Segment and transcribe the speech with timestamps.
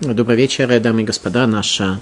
[0.00, 1.46] Добрый вечер, дамы и господа.
[1.46, 2.00] Наша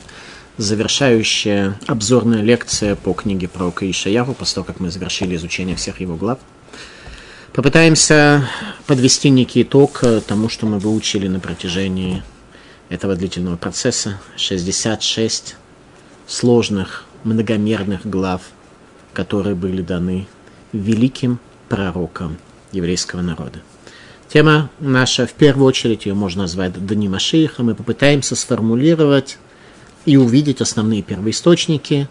[0.57, 6.17] завершающая обзорная лекция по книге про Ишаяру, после того, как мы завершили изучение всех его
[6.17, 6.39] глав.
[7.53, 8.49] Попытаемся
[8.87, 12.23] подвести некий итог тому, что мы выучили на протяжении
[12.89, 14.21] этого длительного процесса.
[14.37, 15.57] 66
[16.27, 18.43] сложных, многомерных глав,
[19.13, 20.27] которые были даны
[20.73, 21.39] великим
[21.69, 22.39] пророкам
[22.73, 23.61] еврейского народа.
[24.33, 27.63] Тема наша, в первую очередь, ее можно назвать Дани Машииха.
[27.63, 29.37] Мы попытаемся сформулировать
[30.07, 32.09] и увидеть основные первоисточники,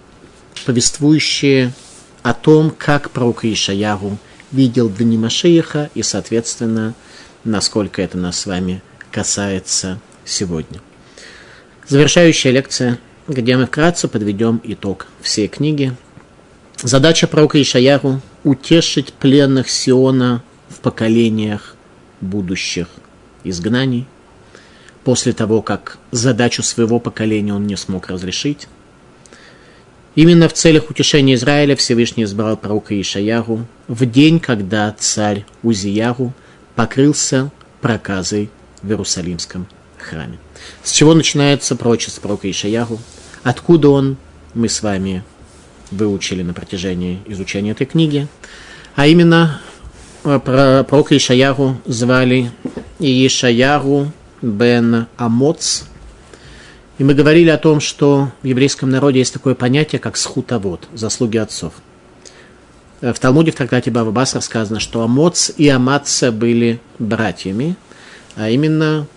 [0.67, 1.73] повествующие
[2.21, 4.19] о том, как пророк Ишаяру
[4.51, 6.93] видел Дани Машииха и, соответственно,
[7.43, 10.79] насколько это нас с вами касается сегодня.
[11.87, 15.95] Завершающая лекция, где мы вкратце подведем итог всей книги.
[16.83, 21.75] Задача пророка Ишаяру– утешить пленных Сиона в поколениях
[22.21, 22.87] будущих
[23.43, 24.07] изгнаний,
[25.03, 28.67] после того, как задачу своего поколения он не смог разрешить.
[30.15, 36.33] Именно в целях утешения Израиля Всевышний избрал пророка Ишаяру в день, когда царь Узияру
[36.75, 38.49] покрылся проказой
[38.81, 40.37] в Иерусалимском храме.
[40.83, 42.99] С чего начинается пророчество пророка Ишаяру?
[43.43, 44.17] Откуда он,
[44.53, 45.23] мы с вами
[45.91, 48.27] выучили на протяжении изучения этой книги,
[48.95, 49.61] а именно
[50.23, 52.51] пророка Ишаяру звали
[52.99, 55.83] Ишаяру бен Амоц.
[56.97, 61.37] И мы говорили о том, что в еврейском народе есть такое понятие, как схутовод, заслуги
[61.37, 61.73] отцов.
[63.01, 67.75] Э, в Талмуде в трактате Баба Басра сказано, что Амоц и Аматца были братьями,
[68.35, 69.07] а именно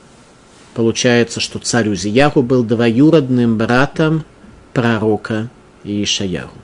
[0.74, 4.24] получается, что царь Узияру был двоюродным братом
[4.72, 5.50] пророка
[5.84, 6.63] Ишаяру.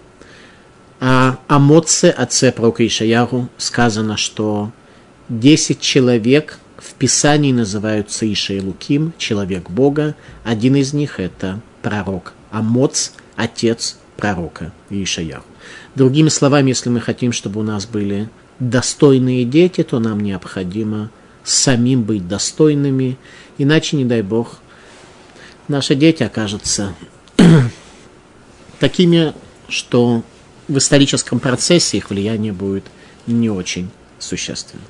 [1.00, 4.70] А о Моце, отце пророка Ишаяру, сказано, что
[5.30, 10.14] 10 человек в Писании называются Иша и Луким, человек Бога.
[10.44, 12.34] Один из них– это пророк.
[12.50, 15.44] Амоц– отец пророка Ишаяру.
[15.94, 18.28] Другими словами, если мы хотим, чтобы у нас были
[18.58, 21.10] достойные дети, то нам необходимо
[21.44, 23.16] самим быть достойными,
[23.56, 24.60] иначе, не дай Бог,
[25.68, 26.94] наши дети окажутся
[28.78, 29.32] такими,
[29.68, 30.22] что
[30.70, 32.84] в историческом процессе их влияние будет
[33.26, 34.84] не очень существенным.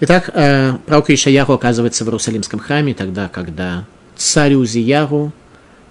[0.00, 3.86] Итак, э, пророк Ишаяру оказывается в Иерусалимском храме тогда, когда
[4.16, 5.32] царь Узияру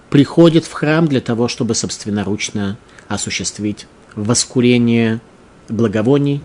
[0.10, 2.78] приходит в храм для того, чтобы собственноручно
[3.08, 5.22] осуществить воскурение
[5.70, 6.42] благовоний.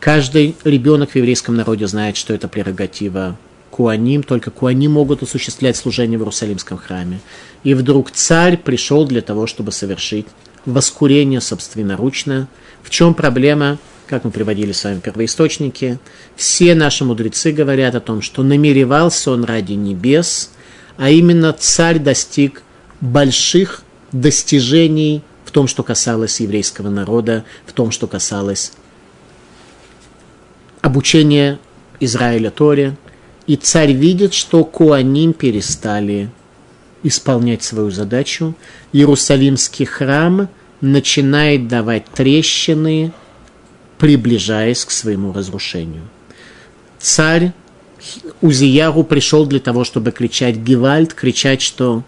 [0.00, 3.38] Каждый ребенок в еврейском народе знает, что это прерогатива
[3.70, 7.20] Куаним, только Куаним могут осуществлять служение в Иерусалимском храме.
[7.62, 10.26] И вдруг царь пришел для того, чтобы совершить
[10.66, 12.48] воскурение собственноручно.
[12.82, 13.78] В чем проблема?
[14.06, 15.98] Как мы приводили с вами первоисточники,
[16.34, 20.50] все наши мудрецы говорят о том, что намеревался он ради небес,
[20.96, 22.62] а именно царь достиг
[23.00, 28.72] больших достижений в том, что касалось еврейского народа, в том, что касалось
[30.80, 31.58] обучения
[32.00, 32.96] Израиля Торе.
[33.46, 36.30] И царь видит, что Куаним перестали
[37.02, 38.54] исполнять свою задачу,
[38.92, 40.48] Иерусалимский храм
[40.80, 43.12] начинает давать трещины,
[43.98, 46.02] приближаясь к своему разрушению.
[46.98, 47.52] Царь
[48.40, 52.02] Узияру пришел для того, чтобы кричать Гевальд, кричать, что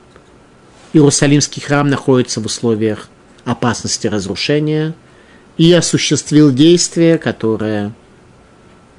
[0.92, 3.08] Иерусалимский храм находится в условиях
[3.44, 4.94] опасности разрушения,
[5.58, 7.92] и осуществил действие, которое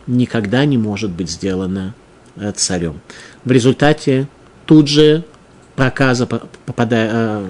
[0.05, 1.95] никогда не может быть сделано
[2.35, 3.01] э, царем.
[3.43, 4.27] В результате
[4.65, 5.23] тут же
[5.75, 7.47] проказа, попадая, э,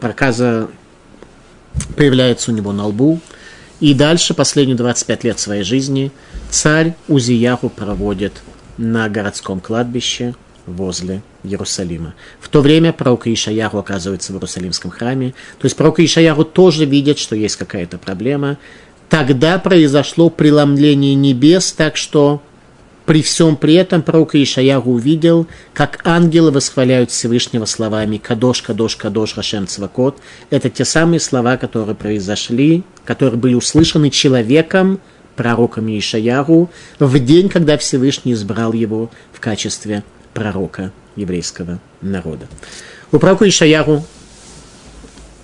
[0.00, 0.68] проказа
[1.96, 3.20] появляется у него на лбу.
[3.80, 6.12] И дальше, последние 25 лет своей жизни,
[6.50, 8.42] царь Узияру проводит
[8.76, 10.34] на городском кладбище
[10.66, 12.14] возле Иерусалима.
[12.40, 15.34] В то время пророк Ишаяру оказывается в Иерусалимском храме.
[15.58, 18.58] То есть пророк Ишаяру тоже видит, что есть какая-то проблема.
[19.08, 22.42] Тогда произошло преломление небес, так что
[23.10, 29.36] при всем при этом пророк Ишаяру увидел, как ангелы восхваляют Всевышнего словами «Кадош, Кадош, Кадош,
[29.36, 30.18] Рашем Цвакот».
[30.50, 35.00] Это те самые слова, которые произошли, которые были услышаны человеком,
[35.34, 36.70] пророком Ишаяру,
[37.00, 42.46] в день, когда Всевышний избрал его в качестве пророка еврейского народа.
[43.10, 44.04] У пророка Ишаяру,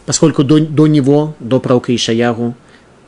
[0.04, 2.54] поскольку до, до него, до пророка Ишаяру,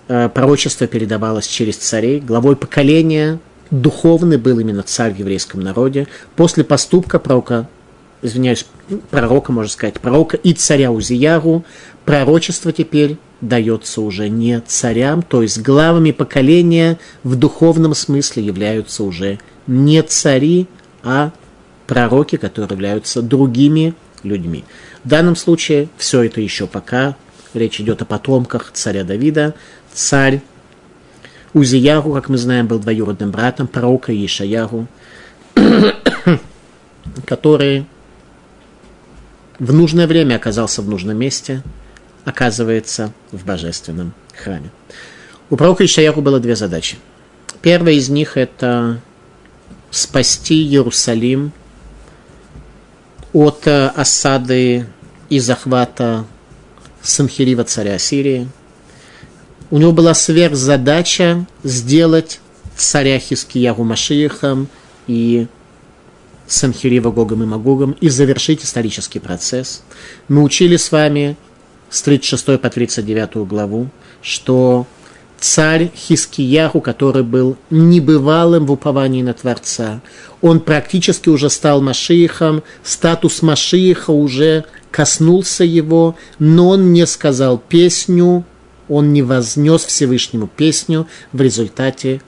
[0.09, 3.39] э, пророчество передавалось через царей, главой поколения
[3.71, 6.07] духовный был именно царь в еврейском народе.
[6.37, 7.69] После поступка пророка,
[8.23, 8.67] извиняюсь,
[9.11, 11.65] пророка, можно сказать, пророка и царя Узияру,
[12.05, 19.39] пророчество теперь дается уже не царям, то есть главами поколения в духовном смысле являются уже
[19.67, 20.67] не цари,
[21.05, 21.31] а
[21.87, 24.65] пророки, которые являются другими людьми.
[25.05, 27.17] В данном случае все это еще пока.
[27.55, 29.55] Речь идет о потомках царя Давида.
[29.93, 30.43] Царь
[31.59, 34.87] Узиягу, как мы знаем, был двоюродным братом пророка Ишаягу,
[37.27, 37.87] который
[39.59, 41.63] в нужное время оказался в нужном месте,
[42.25, 44.71] оказывается в божественном храме.
[45.51, 46.97] У пророка Ишаяху было две задачи.
[47.63, 49.01] Первая из них– это
[49.91, 51.53] спасти Иерусалим
[53.33, 54.87] от э, осады
[55.29, 56.25] и захвата
[57.03, 58.49] Санхирива царя Ассирии.
[59.71, 62.41] У него была сверхзадача сделать
[62.77, 64.69] царя Хискиягу Машиихом
[65.07, 65.47] и
[66.47, 69.83] Санхирива Гогом и Магогом и завершить исторический процесс.
[70.29, 71.37] Мы учили с вами
[71.91, 73.89] с 36 по 39 главу,
[74.23, 74.87] что
[75.39, 80.01] царь Хискияху, который был небывалым в уповании на Творца,
[80.41, 88.45] он практически уже стал Машиихом, статус Машииха уже коснулся его, но он не сказал песню,
[88.89, 92.21] он не вознес Всевышнему песню, в результате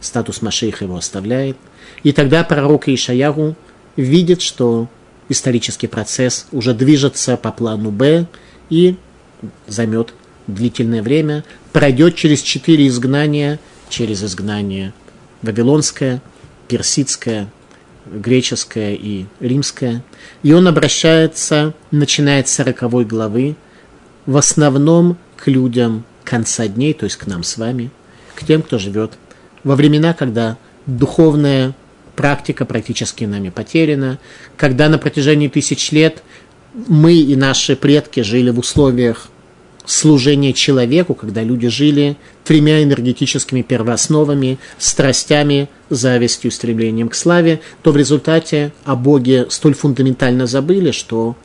[0.00, 1.56] статус Машииха его оставляет.
[2.02, 3.56] И тогда пророк Ишаяру
[3.96, 4.88] видит, что
[5.28, 8.26] исторический процесс уже движется по плану Б
[8.70, 8.96] и
[9.66, 10.12] займет
[10.46, 13.58] длительное время, пройдет через четыре изгнания,
[13.88, 14.92] через изгнание
[15.42, 16.22] Вавилонское,
[16.68, 17.50] Персидское,
[18.06, 20.04] греческое и римское.
[20.42, 23.56] И он обращается, начинает с сороковой главы,
[24.26, 27.90] в основном к людям конца дней, то есть к нам с вами,
[28.34, 29.12] к тем, кто живет
[29.64, 31.74] во времена, когда духовная
[32.14, 34.18] практика практически нами потеряна,
[34.56, 36.22] когда на протяжении тысяч лет
[36.88, 39.28] мы и наши предки жили в условиях
[39.86, 47.96] служения человеку, когда люди жили тремя энергетическими первоосновами, страстями, завистью, стремлением к славе, то в
[47.96, 51.36] результате о Боге столь фундаментально забыли, что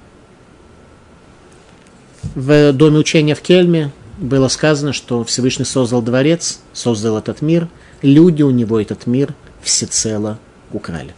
[2.36, 7.68] в доме учения в Кельме было сказано, что Всевышний создал дворец, создал этот мир,
[8.02, 10.40] люди у него этот мир всецело
[10.72, 11.14] украли.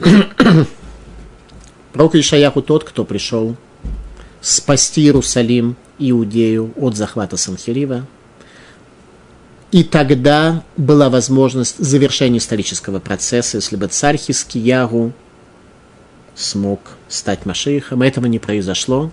[1.92, 3.56] Пророк Ишаяху тот, кто пришел
[4.40, 8.06] спасти Иерусалим, Иудею от захвата Санхирива.
[9.70, 15.12] И тогда была возможность завершения исторического процесса, если бы царь Хискиягу
[16.34, 18.02] смог стать Машиихом.
[18.02, 19.12] Этого не произошло,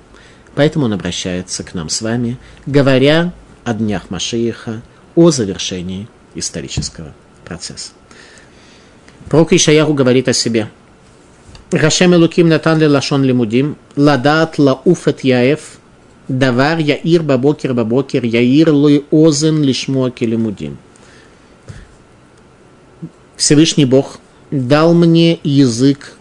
[0.57, 3.31] поэтому он обращается к нам с вами, говоря
[3.63, 4.81] о днях Машииха,
[5.13, 7.13] о завершении исторического
[7.45, 7.91] процесса.
[9.29, 10.67] Пророк Ишаяху говорит о себе.
[11.69, 15.77] Рашем Элуким натан ле лашон лимудим, ладат лауфет яев,
[16.27, 20.79] давар яир бабокер бабокер, яир лой озен лишмо келемудим.
[23.35, 24.17] Всевышний Бог
[24.49, 26.17] дал мне язык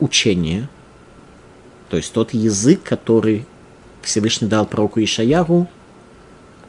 [0.00, 0.68] учения,
[1.88, 3.46] то есть тот язык, который
[4.06, 5.68] Всевышний дал пророку Ишаяру,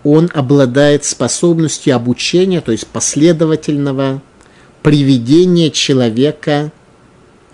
[0.04, 4.22] он обладает способностью обучения, то есть последовательного
[4.82, 6.72] приведения человека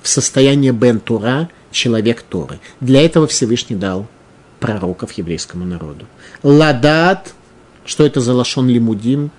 [0.01, 2.59] в состояние Бентура, человек Торы.
[2.79, 4.07] Для этого Всевышний дал
[4.59, 6.05] пророков еврейскому народу.
[6.43, 7.33] Ладат,
[7.85, 9.31] что это за лашон лимудим,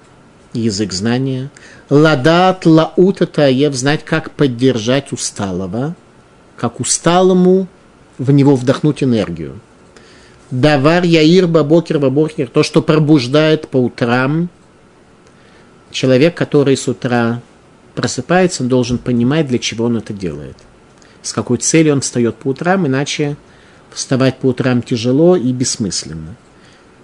[0.53, 1.51] язык знания.
[1.89, 5.97] Ладат лаут это аев, знать, как поддержать усталого,
[6.57, 7.67] как усталому
[8.19, 9.61] в него вдохнуть энергию.
[10.55, 14.49] Давар яир бабокер бабокер, то, что пробуждает по утрам.
[15.91, 17.43] Человек, который с утра
[17.97, 20.57] просыпается, он должен понимать, для чего он это делает.
[21.23, 23.37] С какой целью он встает по утрам, иначе
[23.93, 26.37] вставать по утрам тяжело и бессмысленно.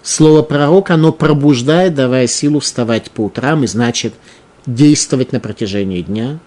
[0.01, 4.15] Слово пророк, оно пробуждает, давая силу вставать по утрам, и значит
[4.65, 6.39] действовать на протяжении дня.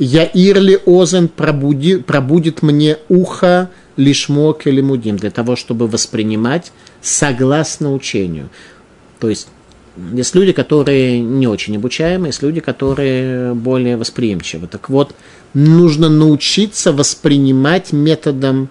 [0.00, 7.92] Я ирли озен пробуди, пробудит мне ухо лишмок или мудим, для того, чтобы воспринимать согласно
[7.92, 8.48] учению.
[9.18, 9.48] То есть
[10.12, 14.66] есть люди, которые не очень обучаемы, есть люди, которые более восприимчивы.
[14.66, 15.14] Так вот,
[15.52, 18.68] нужно научиться воспринимать методом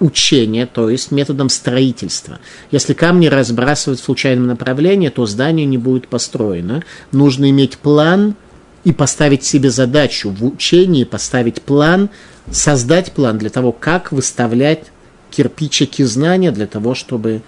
[0.00, 2.38] учения, то есть методом строительства.
[2.70, 6.82] Если камни разбрасывать в случайном направлении, то здание не будет построено.
[7.12, 8.34] Нужно иметь план
[8.84, 12.10] и поставить себе задачу в учении, поставить план,
[12.50, 14.84] создать план для того, как выставлять
[15.30, 17.42] кирпичики знания для того, чтобы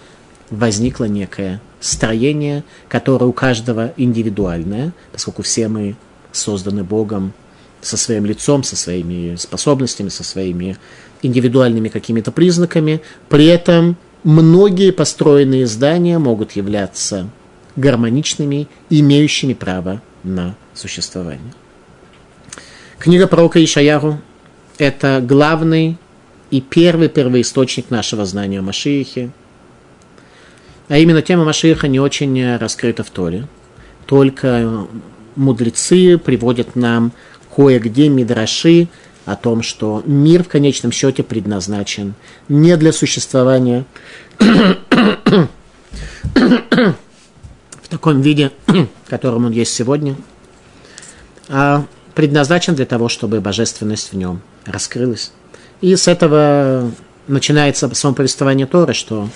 [0.51, 5.97] возникло некое строение, которое у каждого индивидуальное, поскольку все мы
[6.33, 7.33] созданы Богом
[7.81, 10.77] со своим лицом, со своими способностями, со своими
[11.23, 13.03] индивидуальными какими-то признаками.
[13.29, 17.29] При этом многие построенные здания могут являться
[17.77, 21.53] гармоничными, имеющими право на существование.
[22.99, 24.21] Книга пророка Ишаяру
[24.79, 25.97] это главный
[26.51, 29.31] и первый первоисточник нашего знания о Машиихе.
[30.89, 33.47] А именно тема Машииха не очень раскрыта в Торе.
[34.07, 34.87] Только
[35.35, 37.13] мудрецы приводят нам
[37.55, 38.89] кое-где мидраши
[39.25, 42.15] о том, что мир в конечном счете предназначен
[42.49, 43.85] не для существования
[47.87, 50.17] в таком виде, в котором он есть сегодня,
[51.49, 51.85] а
[52.17, 55.31] предназначен для того, чтобы божественность в нем раскрылась.
[55.81, 56.91] И с этого
[57.29, 59.29] начинается само повествование Торы, что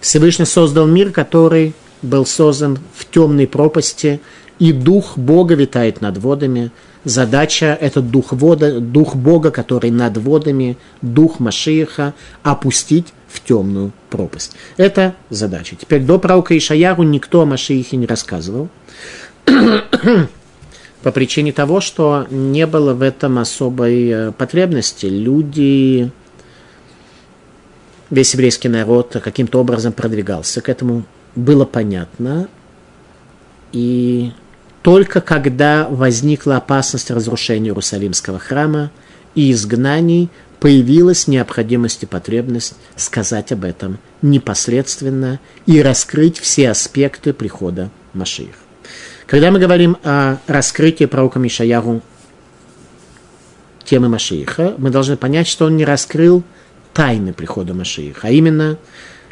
[0.00, 4.22] Всевышний создал мир, который был создан в темной пропасти,
[4.58, 6.70] и дух Бога витает над водами.
[7.04, 14.56] Задача– это дух, вода, дух Бога, который над водами, дух Машииха, опустить в темную пропасть.
[14.76, 15.76] Это задача.
[15.76, 18.68] Теперь до пророка Ишаяру никто о Машиихе не рассказывал.
[21.02, 25.06] По причине того, что не было в этом особой э, потребности.
[25.06, 26.10] Люди,
[28.10, 31.04] весь еврейский народ каким-то образом продвигался к этому.
[31.36, 32.48] Было понятно.
[33.72, 34.32] И
[34.82, 38.90] только когда возникла опасность разрушения Иерусалимского храма
[39.34, 40.28] и изгнаний,
[40.60, 48.54] появилась необходимость и потребность сказать об этом непосредственно и раскрыть все аспекты прихода Машиих.
[49.26, 52.02] Когда мы говорим о раскрытии пророка Мишаяру
[53.84, 56.42] темы Машииха, мы должны понять, что он не раскрыл
[56.92, 58.78] тайны прихода Машииха, а именно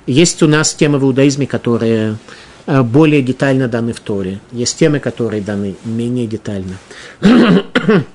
[0.06, 2.16] есть у нас темы в иудаизме, которые
[2.66, 4.40] э, более детально даны в Торе.
[4.52, 6.78] Есть темы, которые даны менее детально.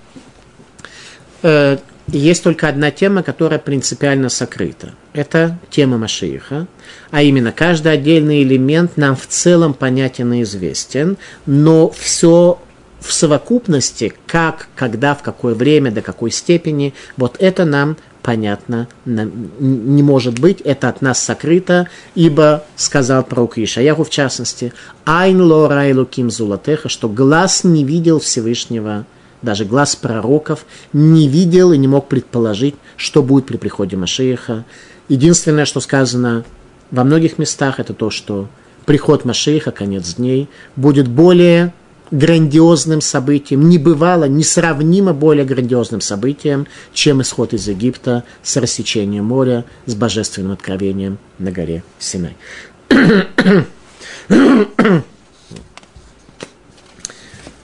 [2.07, 4.93] Э, есть только одна тема, которая принципиально сокрыта.
[5.13, 6.67] Это тема Машииха,
[7.12, 12.60] а именно каждый отдельный элемент нам в целом понятен и известен, но все
[13.00, 20.01] в совокупности, как, когда, в какое время, до какой степени, вот это нам понятно не
[20.01, 26.05] может быть, это от нас сокрыто, ибо сказал пророк Ишаяху в частности, «Айн ло райлу
[26.05, 29.05] ким зулатеха», что глаз не видел Всевышнего
[29.43, 34.65] даже глаз пророков не видел и не мог предположить, что будет при приходе Машииха.
[35.09, 36.45] Единственное, что сказано
[36.89, 38.47] во многих местах, это то, что
[38.85, 41.73] приход Машииха, конец дней, будет более
[42.09, 49.65] грандиозным событием, не бывало, несравнимо более грандиозным событием, чем исход из Египта с рассечением моря,
[49.88, 52.38] с божественным откровением на горе Синай.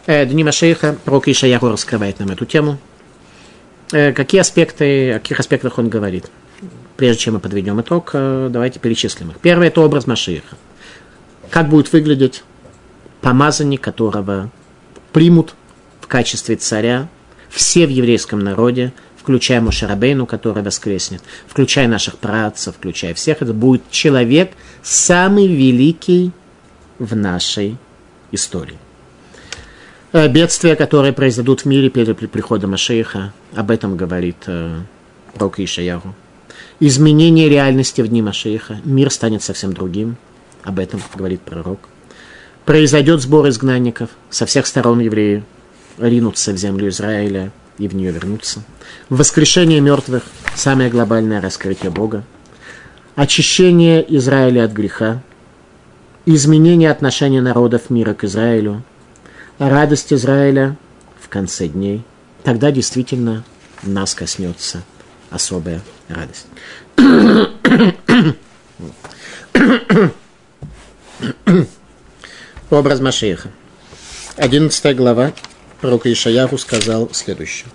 [0.10, 2.80] Э, Дни Машейха, пророк Ишаяху раскрывает нам эту тему.
[3.92, 6.32] Э, какие аспекты, о каких аспектах он говорит?
[6.98, 9.38] Прежде чем мы подведем итог, э, давайте перечислим их.
[9.38, 10.58] Первый– это образ Машииха.
[11.52, 12.44] Как будет выглядеть
[13.22, 14.50] помазанник, которого
[15.14, 15.54] примут
[16.02, 17.08] в качестве царя
[17.52, 23.84] все в еврейском народе, включая Мушарабейну, который воскреснет, включая наших працев, включая всех, это будет
[23.92, 26.32] человек самый великий
[26.98, 27.78] в нашей
[28.32, 28.80] истории.
[30.12, 33.32] Э, бедствия, которые произойдут в мире перед приходом Машеиха.
[33.56, 34.80] Об этом говорит э,
[35.36, 36.16] пророк Ишаяру.
[36.80, 38.80] Изменение реальности в дни Машеиха.
[38.84, 40.18] Мир станет совсем другим.
[40.64, 41.80] Об этом говорит пророк.
[42.66, 44.10] Произойдет сбор изгнанников.
[44.32, 45.44] Со всех сторон евреи
[46.00, 48.64] ринутся в землю Израиля и в нее вернутся.
[49.10, 50.24] Воскрешение мертвых–
[50.56, 52.24] самое глобальное раскрытие Бога.
[53.14, 55.22] Очищение Израиля от греха.
[56.26, 58.82] Изменение отношения народов мира к Израилю–
[59.60, 60.78] радость Израиля
[61.22, 62.04] в конце дней,
[62.44, 63.44] тогда действительно
[63.84, 64.84] нас коснется
[65.30, 66.48] особая радость.
[72.70, 73.52] Образ Машеха.
[74.38, 75.34] Одиннадцатая глава
[75.82, 77.68] пророка Ишаяху сказал следующее.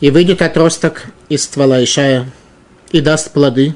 [0.00, 2.30] И выйдет отросток из ствола Ишая,
[2.90, 3.74] и даст плоды,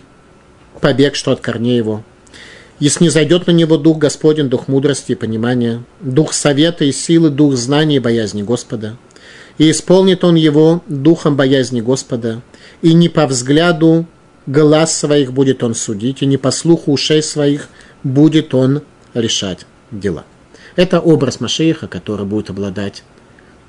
[0.85, 2.03] побег, что от корней его.
[2.79, 7.31] Если не зайдет на него дух Господень, дух мудрости и понимания, дух совета и силы,
[7.31, 8.99] дух знаний и боязни Господа,
[9.57, 12.43] и исполнит он его духом боязни Господа,
[12.83, 14.05] и не по взгляду
[14.47, 17.71] глаз своих будет он судить, и не по слуху ушей своих
[18.03, 18.83] будет он
[19.15, 20.25] решать дела.
[20.77, 23.05] Это образ Машеиха, который будет обладать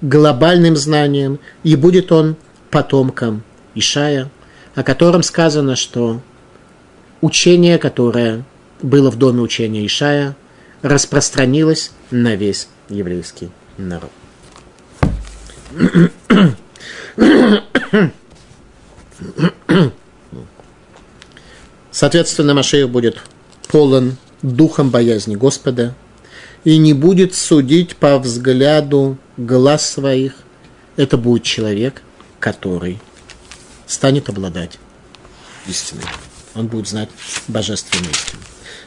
[0.01, 2.36] глобальным знанием, и будет он
[2.72, 3.43] потомком
[3.74, 4.29] Ишая,
[4.74, 6.19] о котором сказано, что
[7.22, 8.43] учение, которое
[8.81, 10.36] было в доме учения Ишая,
[10.81, 14.12] распространилось на весь еврейский народ.
[21.91, 23.22] Соответственно, Машеев будет
[23.69, 25.95] полон духом боязни Господа,
[26.63, 30.34] и не будет судить по взгляду глаз своих.
[30.98, 32.01] Это будет человек,
[32.39, 33.00] который
[33.88, 34.79] станет обладать
[35.67, 36.03] истиной.
[36.55, 37.09] Он будет знать
[37.47, 38.41] божественную истину.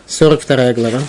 [0.06, 1.00] 42 глава.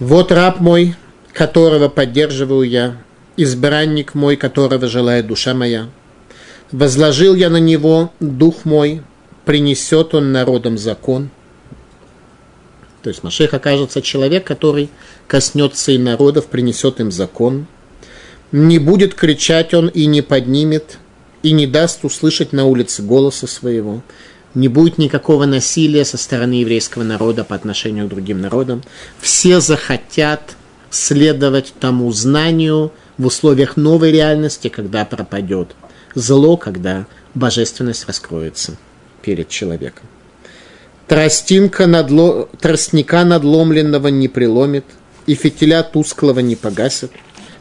[0.00, 0.94] Вот раб мой,
[1.32, 2.96] которого поддерживаю я,
[3.36, 5.88] избранник мой, которого желает душа моя.
[6.72, 9.02] Возложил я на него дух мой,
[9.44, 11.30] принесет он народам закон.
[13.02, 14.90] То есть Машех окажется человек, который
[15.28, 17.66] коснется и народов, принесет им закон.
[18.50, 20.98] Не будет кричать он и не поднимет,
[21.46, 24.02] и не даст услышать на улице голоса своего.
[24.54, 28.82] Не будет никакого насилия со стороны еврейского народа по отношению к другим народам.
[29.20, 30.56] Все захотят
[30.90, 35.76] следовать тому знанию в условиях новой реальности, когда пропадет
[36.16, 38.76] зло, когда божественность раскроется
[39.22, 40.08] перед человеком.
[41.06, 42.48] Тростинка надло...
[42.60, 44.86] Тростника надломленного не приломит,
[45.26, 47.12] и фитиля тусклого не погасит.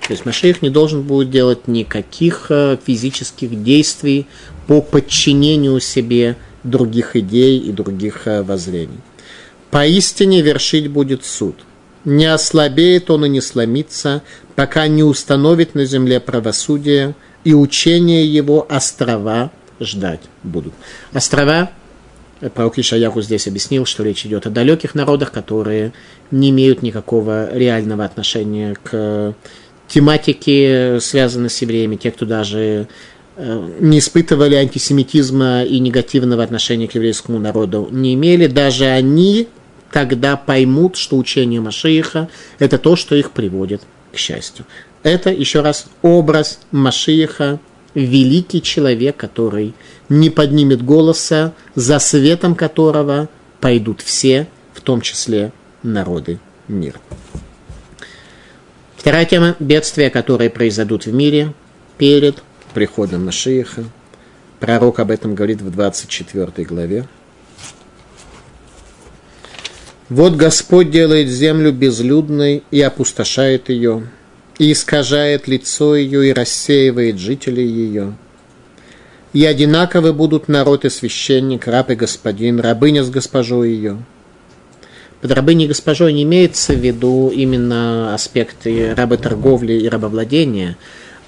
[0.07, 4.27] То есть Машех не должен будет делать никаких э, физических действий
[4.67, 8.99] по подчинению себе других идей и других э, воззрений.
[9.71, 11.55] Поистине вершить будет суд.
[12.03, 14.21] Не ослабеет он и не сломится,
[14.55, 20.73] пока не установит на земле правосудие, и учение его острова ждать будут.
[21.13, 21.71] Острова
[22.53, 25.93] Пророк Ишаяху здесь объяснил, что речь идет о далеких народах, которые
[26.31, 29.33] не имеют никакого реального отношения к
[29.87, 32.87] тематике, связанной с евреями, те, кто даже
[33.37, 39.47] э, не испытывали антисемитизма и негативного отношения к еврейскому народу, не имели, даже они
[39.91, 44.65] тогда поймут, что учение Машииха– это то, что их приводит к счастью.
[45.03, 47.59] Это, еще раз, образ Машииха,
[47.93, 49.73] великий человек, который
[50.09, 53.29] не поднимет голоса, за светом которого
[53.61, 55.51] пойдут все, в том числе
[55.81, 56.99] народы мира.
[59.05, 61.53] Вторая тема– бедствия, которые произойдут в мире
[61.99, 62.41] перед
[62.73, 63.83] приходом Машииха.
[64.59, 67.05] Пророк об этом говорит в 24 главе.
[70.09, 74.09] «Вот Господь делает землю безлюдной и опустошает ее,
[74.57, 78.15] и искажает лицо ее, и рассеивает жителей ее.
[79.33, 83.99] И одинаковы будут народ и священник, раб и господин, рабыня с госпожой ее»
[85.25, 90.77] Под рабыней госпожой не имеется в виду именно аспекты работорговли и рабовладения,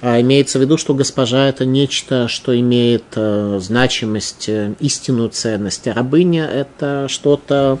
[0.00, 5.88] а имеется в виду, что госпожа это нечто, что имеет э, значимость, э, истинную ценность,
[5.88, 7.80] а рабыня это что-то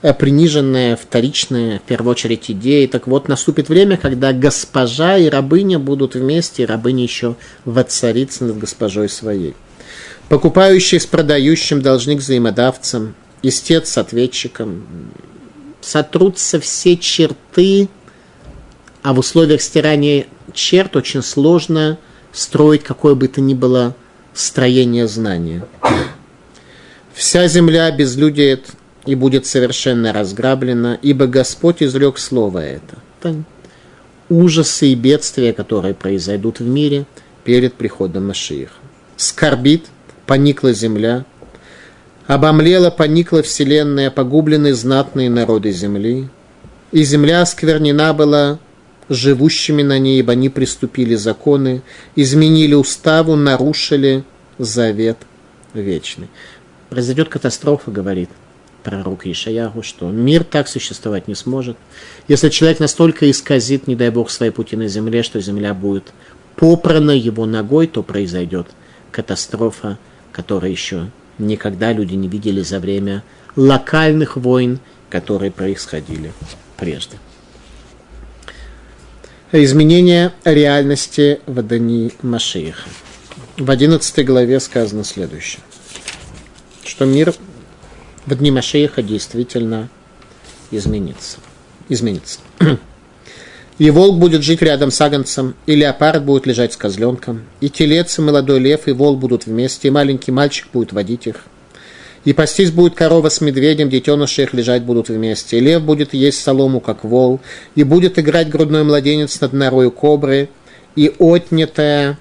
[0.00, 2.86] э, приниженное, вторичное, в первую очередь идеи.
[2.86, 8.56] Так вот, наступит время, когда госпожа и рабыня будут вместе, и рабыня еще воцарится над
[8.56, 9.54] госпожой своей.
[10.30, 14.86] Покупающий с продающим, должник взаимодавцем, истец с ответчиком,
[15.80, 17.88] сотрутся все черты,
[19.02, 21.98] а в условиях стирания черт очень сложно
[22.32, 23.94] строить какое бы то ни было
[24.34, 25.66] строение знания.
[27.12, 28.66] Вся земля обезлюдеет
[29.06, 32.96] и будет совершенно разграблена, ибо Господь изрек слово это.
[33.20, 33.42] это
[34.30, 37.04] ужасы и бедствия, которые произойдут в мире
[37.44, 38.72] перед приходом Машииха.
[39.16, 39.86] Скорбит,
[40.24, 41.26] поникла земля,
[42.30, 46.28] Обомлела, поникла вселенная, погублены знатные народы земли,
[46.92, 48.60] и земля осквернена была
[49.08, 51.82] живущими на ней, ибо они приступили законы,
[52.14, 54.22] изменили уставу, нарушили
[54.58, 55.16] завет
[55.74, 56.28] вечный.
[56.88, 58.30] Произойдет катастрофа, говорит
[58.84, 61.76] пророк Ишаяру, что мир так существовать не сможет.
[62.28, 66.12] Если человек настолько исказит, не дай Бог, свои пути на земле, что земля будет
[66.54, 68.68] попрана его ногой, то произойдет
[69.10, 69.98] катастрофа,
[70.30, 71.08] которая еще
[71.40, 73.22] никогда люди не видели за время
[73.56, 76.32] локальных войн, которые происходили
[76.76, 77.18] прежде.
[79.52, 82.88] Изменение реальности в Дани Машииха.
[83.56, 85.62] В 11 главе сказано следующее,
[86.84, 87.34] что мир
[88.26, 89.88] в дни Машииха действительно
[90.70, 91.38] изменится.
[91.88, 92.38] изменится.
[93.80, 98.18] И волк будет жить рядом с агнцем, и леопард будет лежать с козленком, и телец,
[98.18, 101.36] и молодой лев, и волк будут вместе, и маленький мальчик будет водить их.
[102.26, 105.56] И пастись будет корова с медведем, детеныши их лежать будут вместе.
[105.56, 107.40] И лев будет есть солому, как вол,
[107.74, 110.50] и будет играть грудной младенец над норою кобры,
[110.94, 112.18] и отнятая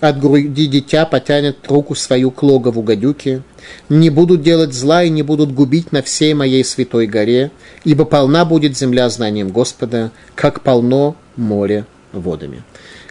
[0.00, 3.42] от груди дитя потянет руку свою к логову гадюки.
[3.88, 7.50] Не будут делать зла и не будут губить на всей моей святой горе,
[7.84, 12.62] ибо полна будет земля знанием Господа, как полно море водами.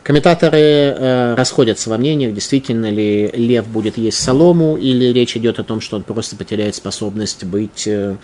[0.01, 5.63] Комментаторы э, расходятся во мнениях, действительно ли лев будет есть солому, или речь идет о
[5.63, 8.15] том, что он просто потеряет способность быть э,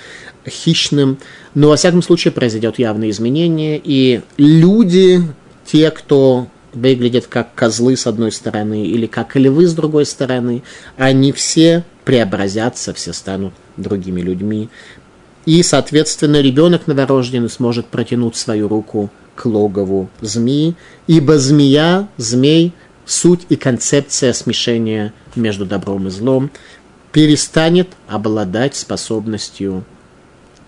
[0.50, 1.20] хищным.
[1.54, 5.22] Но, во всяком случае, произойдет явное изменение, и люди,
[5.66, 10.62] те, кто выглядят как козлы с одной стороны или как львы с другой стороны,
[10.98, 14.70] они все преобразятся, все станут другими людьми.
[15.46, 20.76] И, соответственно, ребенок новорожденный сможет протянуть свою руку к логову змеи,
[21.08, 22.74] ибо змея, змей,
[23.06, 26.52] суть и концепция смешения между добром и злом
[27.12, 29.86] перестанет обладать способностью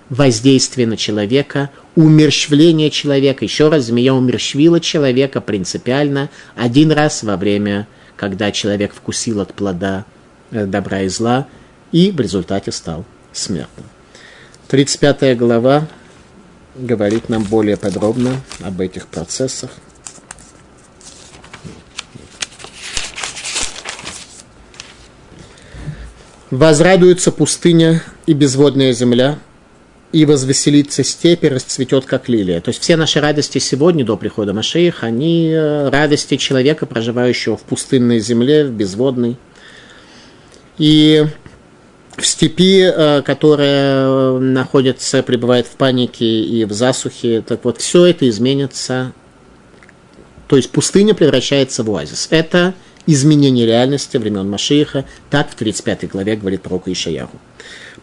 [0.10, 3.44] воздействия на человека, умерщвления человека.
[3.44, 10.06] Еще раз, змея умерщвила человека принципиально один раз во время, когда человек вкусил от плода
[10.52, 11.48] э, добра и зла,
[11.92, 13.88] и в результате стал смертным.
[14.68, 15.88] 35 глава
[16.76, 19.72] говорит нам более подробно об этих процессах.
[26.52, 29.40] Возрадуется пустыня и безводная земля,
[30.12, 32.62] и возвеселится степь, и расцветет, как лилия.
[32.62, 37.64] То есть все наши радости сегодня, до прихода Машеих, они э, радости человека, проживающего в
[37.64, 39.36] пустынной земле, в безводной.
[40.78, 41.26] И
[42.16, 48.30] в степи, э, которая находится, пребывает в панике и в засухе, так вот, все это
[48.30, 49.12] изменится.
[50.48, 52.28] То есть пустыня превращается в оазис.
[52.32, 52.74] Это
[53.06, 57.38] изменение реальности времен Машииха, так в 35 главе говорит пророк Ишаяху.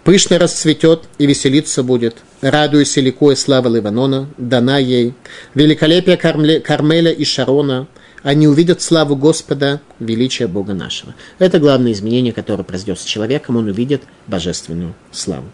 [0.04, 5.14] Пышно расцветет и веселиться будет, радуйся ликуя слава Ливанона, дана ей,
[5.54, 7.86] великолепие Кармеля и Шарона–
[8.24, 11.14] они увидят славу Господа, величие Бога нашего.
[11.38, 15.44] Это главное изменение, которое произойдет с человеком, он увидит божественную славу.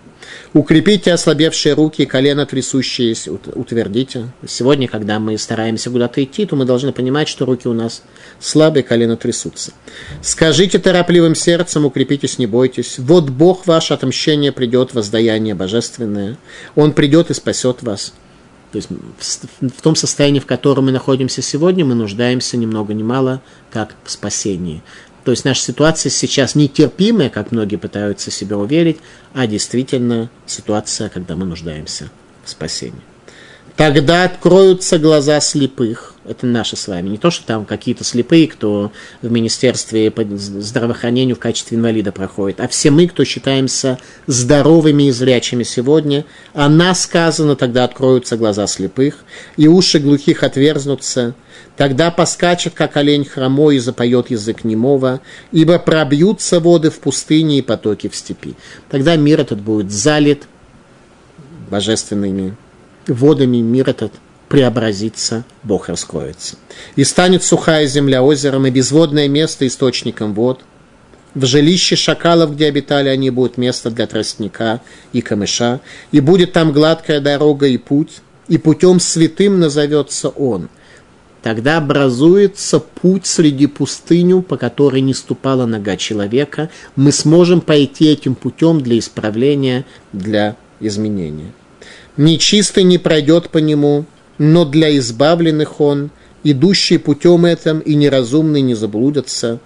[0.52, 4.32] Укрепите ослабевшие руки колено трясущиеся, утвердите.
[4.46, 8.02] Сегодня, когда мы стараемся куда-то идти, то мы должны понимать, что руки у нас
[8.40, 9.72] слабые, колено трясутся.
[10.22, 12.98] Скажите торопливым сердцем, укрепитесь, не бойтесь.
[12.98, 16.36] Вот Бог ваше отмщение придет, воздаяние божественное.
[16.74, 18.12] Он придет и спасет вас.
[18.72, 18.88] То есть
[19.60, 23.96] в том состоянии, в котором мы находимся сегодня, мы нуждаемся ни много ни мало, как
[24.04, 24.82] в спасении.
[25.24, 28.98] То есть наша ситуация сейчас нетерпимая, как многие пытаются себя уверить,
[29.34, 32.10] а действительно ситуация, когда мы нуждаемся
[32.44, 33.09] в спасении.
[33.76, 36.14] Тогда откроются глаза слепых.
[36.24, 37.08] Это наши с вами.
[37.08, 42.68] Не то, что там какие-то слепые, кто в Министерстве здравоохранения в качестве инвалида проходит, а
[42.68, 46.24] все мы, кто считаемся здоровыми и зрячими сегодня.
[46.52, 49.24] А нас сказано, тогда откроются глаза слепых,
[49.56, 51.34] и уши глухих отверзнутся.
[51.76, 55.20] Тогда поскачет, как олень хромой, и запоет язык немого,
[55.52, 58.54] ибо пробьются воды в пустыне и потоки в степи.
[58.90, 60.44] Тогда мир этот будет залит
[61.70, 62.56] божественными
[63.10, 64.12] водами мир этот
[64.48, 66.56] преобразится, Бог раскроется.
[66.96, 70.62] И станет сухая земля озером, и безводное место источником вод.
[71.34, 74.80] В жилище шакалов, где обитали они, будет место для тростника
[75.12, 80.68] и камыша, и будет там гладкая дорога и путь, и путем святым назовется он.
[81.42, 86.68] Тогда образуется путь среди пустыню, по которой не ступала нога человека.
[86.96, 91.52] Мы сможем пойти этим путем для исправления, для изменения.
[92.16, 94.04] Нечистый не пройдет по нему,
[94.38, 96.10] но для избавленных он,
[96.42, 99.60] идущий путем этим и неразумный не заблудятся.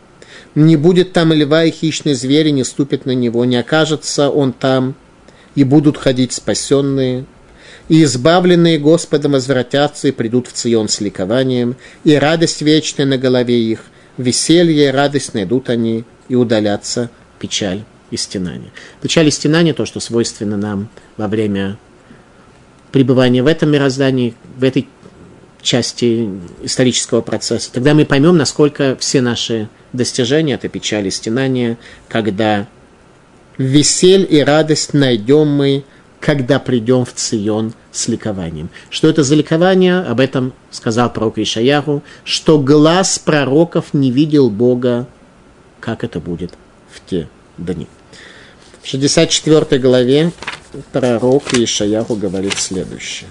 [0.54, 4.94] Не будет там льва и хищный зверь, не ступит на него, не окажется он там,
[5.54, 7.24] и будут ходить спасенные.
[7.88, 13.60] И избавленные Господом возвратятся и придут в Цион с ликованием, и радость вечная на голове
[13.60, 13.80] их,
[14.16, 18.72] веселье и радость найдут они, и удалятся печаль и стенание.
[19.02, 21.78] Печаль и стенание– то, что свойственно нам во время
[22.94, 24.86] пребывания в этом мироздании, в этой
[25.60, 26.30] части
[26.62, 31.76] исторического процесса, тогда мы поймем, насколько все наши достижения, это печаль и стенания,
[32.08, 32.68] когда
[33.58, 35.82] весель и радость найдем мы,
[36.20, 38.70] когда придем в Цион с ликованием.
[38.90, 39.98] Что это за ликование?
[39.98, 45.08] Об этом сказал пророк Ишаяху, что глаз пророков не видел Бога,
[45.80, 46.54] как это будет
[46.92, 47.28] в те
[47.58, 47.88] дни.
[48.84, 50.30] В 64 главе
[50.92, 53.30] пророк Ишаяху говорит следующее.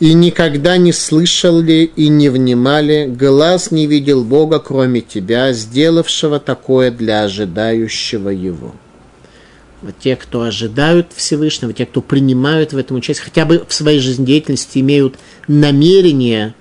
[0.00, 6.38] И никогда не слышал ли и не внимали, глаз не видел Бога, кроме тебя, сделавшего
[6.38, 8.74] такое для ожидающего Его.
[9.80, 14.00] Вот те, кто ожидают Всевышнего, те, кто принимают в этом участие, хотя бы в своей
[14.00, 16.54] жизнедеятельности имеют намерение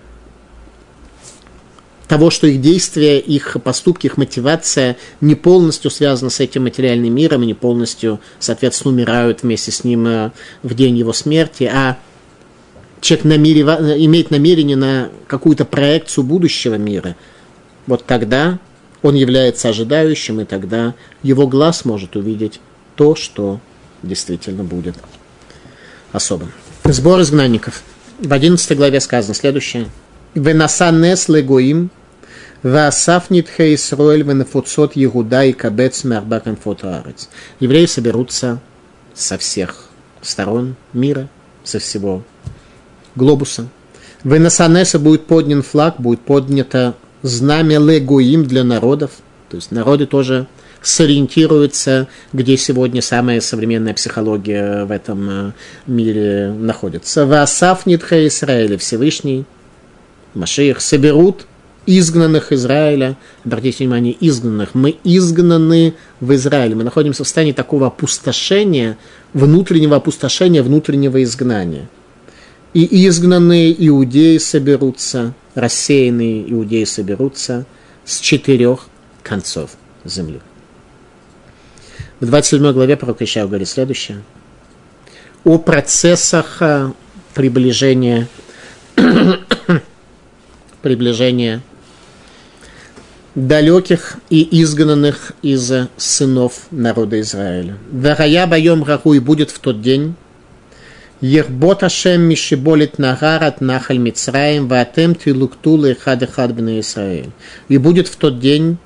[2.07, 7.41] того, что их действия, их поступки, их мотивация не полностью связана с этим материальным миром
[7.41, 10.31] не полностью, соответственно, умирают вместе с ним э,
[10.63, 11.97] в день его смерти, а
[13.01, 13.67] человек намерев...
[13.99, 17.15] имеет намерение на какую-то проекцию будущего мира,
[17.87, 18.59] вот тогда
[19.01, 22.61] он является ожидающим, и тогда его глаз может увидеть
[22.97, 23.61] то, что
[24.03, 24.95] действительно будет
[26.11, 26.51] особым.
[26.83, 27.83] Сбор изгнанников.
[28.19, 29.87] В 11 главе сказано следующее.
[30.33, 31.91] «Венасанес легоим,
[32.63, 37.29] Ваасаф нитхе Исроэль венефуцот Егуда и Кабец Мербакан фотоарец».
[37.59, 38.59] Евреи соберутся
[39.13, 39.85] со всех
[40.21, 41.29] сторон мира,
[41.63, 42.23] со всего
[43.15, 43.67] глобуса.
[44.23, 49.11] Венасанеса будет поднят флаг, будет поднято знамя легоим для народов.
[49.49, 50.47] То есть народы тоже
[50.81, 55.51] сориентируются, где сегодня самая современная психология в этом э,
[55.85, 57.25] мире находится.
[57.25, 59.45] Васаф Нитха Израиля, Всевышний,
[60.33, 61.47] Машиих, соберут
[61.87, 63.17] изгнанных Израиля.
[63.43, 64.75] Обратите внимание, изгнанных.
[64.75, 66.75] Мы изгнаны в Израиле.
[66.75, 68.97] Мы находимся в состоянии такого опустошения,
[69.33, 71.89] внутреннего опустошения, внутреннего изгнания.
[72.73, 77.65] И изгнанные иудеи соберутся, рассеянные иудеи соберутся
[78.05, 78.87] с четырех
[79.23, 79.71] концов
[80.05, 80.41] земли.
[82.19, 84.23] В 27 главе пророк Ишау говорит следующее.
[85.43, 86.91] О процессах э,
[87.35, 88.27] приближения,
[90.81, 91.61] приближения
[93.35, 97.77] далеких и изгнанных из сынов народа Израиля.
[97.91, 100.15] Варая боем раху и будет в тот день,
[101.21, 107.29] Ербот Ашем Мишиболит Нагарат Нахаль Мицраем Ватем Тилуктулы Хад Хад Израиль.
[107.69, 108.77] И будет в тот день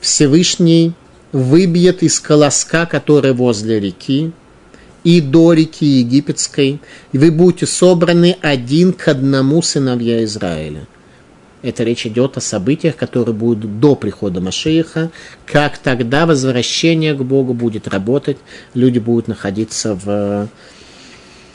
[0.00, 0.92] Всевышний
[1.32, 4.32] выбьет из колоска, который возле реки,
[5.04, 6.80] и до реки египетской,
[7.12, 10.86] и вы будете собраны один к одному сыновья Израиля.
[11.62, 15.10] Это речь идет о событиях, которые будут до прихода Машииха,
[15.46, 18.38] как тогда возвращение к Богу будет работать,
[18.74, 20.48] люди будут находиться в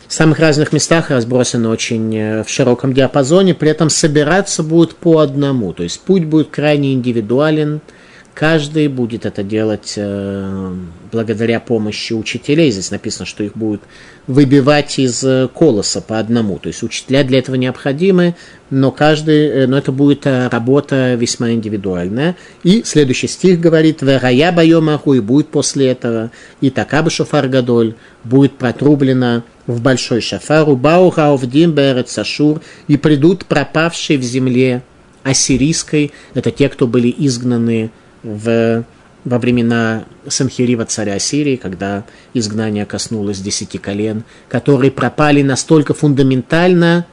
[0.07, 5.73] самых разных местах, разбросаны очень э, в широком диапазоне, при этом собираться будут по одному,
[5.73, 7.81] то есть путь будет крайне индивидуален–
[8.35, 10.73] Каждый будет это делать э,
[11.09, 12.69] благодаря помощи учителей.
[12.69, 13.81] Здесь написано, что их будут
[14.27, 16.59] выбивать из э, колоса по одному.
[16.59, 18.35] То есть учителя для этого необходимы,
[18.69, 22.35] но, каждый, э, но это будет работа весьма индивидуальная.
[22.63, 27.95] И следующий стих говорит, «Верая байомаху» и будет после этого, и такаба шофар гадоль,
[28.25, 34.83] будет протрублено в большой шафару, баухау в димберет сашур, и придут пропавшие в земле
[35.23, 37.91] ассирийской, это те, кто были изгнаны
[38.25, 38.83] в,
[39.23, 47.05] во времена Санхирива царя Сирии, когда изгнание коснулось десяти колен, которые пропали настолько фундаментально,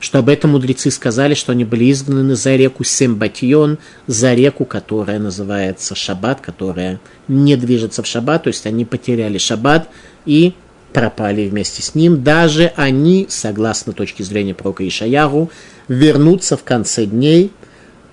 [0.00, 5.18] что об этом мудрецы сказали, что они были изгнаны за реку Сембатьон, за реку, которая
[5.18, 9.88] называется Шаббат, которая не движется в Шаббат, то есть они потеряли Шаббат
[10.26, 10.52] и
[10.92, 12.22] пропали вместе с ним.
[12.22, 15.50] Даже они, согласно точке зрения пророка Ишаяру,
[15.88, 17.52] вернутся в конце дней–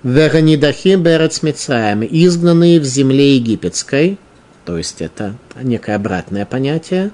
[0.03, 4.17] Веранидахим Берец изгнанные в земле египетской,
[4.65, 7.11] то есть это некое обратное понятие,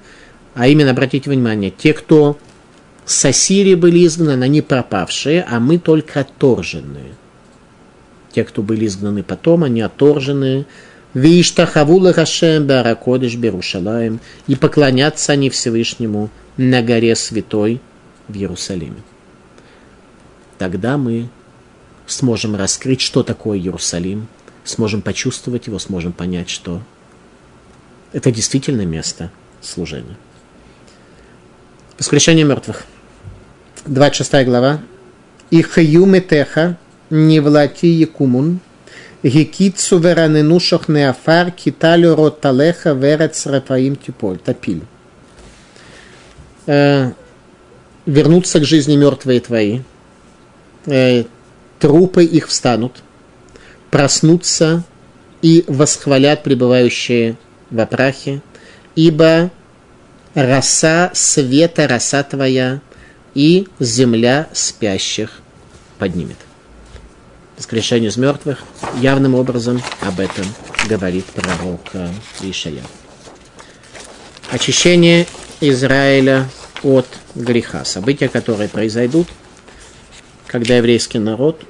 [0.54, 2.38] а именно, обратите внимание, те, кто
[3.04, 7.14] с Ассирии были изгнаны, они пропавшие, а мы только отторженные.
[8.32, 10.66] Те, кто были изгнаны потом, они отторженные.
[11.14, 14.20] Виштахавула Хашем Баракодыш Берушалаем.
[14.46, 17.80] И поклонятся они Всевышнему на горе Святой
[18.28, 19.02] в Иерусалиме.
[20.58, 21.30] Тогда мы
[22.08, 24.26] сможем раскрыть, что такое Иерусалим,
[24.64, 26.82] сможем почувствовать его, сможем понять, что
[28.12, 30.16] это действительно место служения.
[31.98, 32.84] Воскрешение мертвых.
[33.86, 34.80] 26 глава.
[35.50, 36.76] И хаюметеха
[37.10, 38.60] не влати якумун,
[39.22, 44.38] гекицу вераненушах неафар, киталю роталеха верец рафаим типоль.
[44.38, 44.82] Топиль.
[46.66, 47.12] Э,
[48.06, 49.80] вернуться к жизни мертвые твои.
[51.78, 53.02] Трупы их встанут,
[53.90, 54.84] проснутся
[55.42, 57.36] и восхвалят пребывающие
[57.70, 58.42] в опрахе,
[58.96, 59.50] ибо
[60.34, 62.80] роса света, роса твоя,
[63.34, 65.40] и земля спящих
[65.98, 66.36] поднимет.
[67.56, 68.64] Воскрешение из мертвых
[69.00, 70.46] явным образом об этом
[70.88, 71.80] говорит пророк
[72.40, 72.82] Ишая.
[74.50, 75.26] Очищение
[75.60, 76.48] Израиля
[76.82, 77.84] от греха.
[77.84, 79.28] События, которые произойдут–
[80.48, 81.62] когда еврейский народ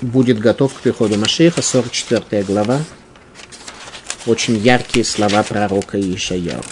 [0.00, 2.80] будет готов к приходу Машеха, 44 глава,
[4.26, 6.64] очень яркие слова пророка Ишаяху.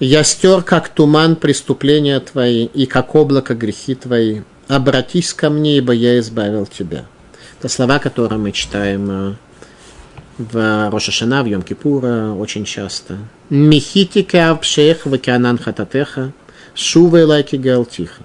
[0.00, 4.42] Я стер, как туман, преступления твои, и как облако грехи твои.
[4.68, 7.06] Обратись ко мне, ибо я избавил тебя.
[7.58, 9.34] Это слова, которые мы читаем э,
[10.38, 13.18] в Рошашана, в Йом-Кипура очень часто.
[13.50, 16.32] Михитика обшех вакианан хататеха,
[16.74, 18.22] шува галтиха.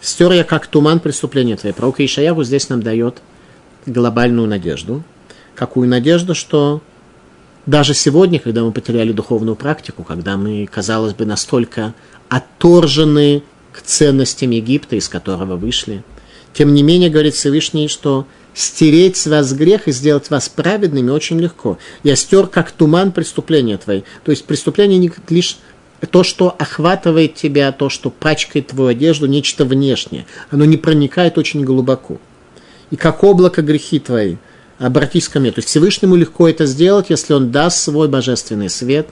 [0.00, 1.72] Стер я, как туман, преступления твои.
[1.72, 3.20] Пророк Ишаяру здесь нам дает
[3.86, 5.02] глобальную надежду.
[5.54, 6.82] Какую надежду, что
[7.66, 11.94] даже сегодня, когда мы потеряли духовную практику, когда мы, казалось бы, настолько
[12.28, 16.04] отторжены к ценностям Египта, из которого вышли,
[16.52, 21.38] тем не менее, говорит Всевышний, что стереть с вас грех и сделать вас праведными очень
[21.40, 21.78] легко.
[22.02, 24.02] Я стер, как туман, преступления твои.
[24.24, 25.58] То есть преступление не лишь
[26.10, 30.26] то, что охватывает тебя, то, что пачкает твою одежду, нечто внешнее.
[30.50, 32.18] Оно не проникает очень глубоко.
[32.90, 34.36] И как облако грехи твои–
[34.78, 35.50] обратись ко мне.
[35.50, 39.08] То есть Всевышнему легко это сделать, если он даст свой божественный свет,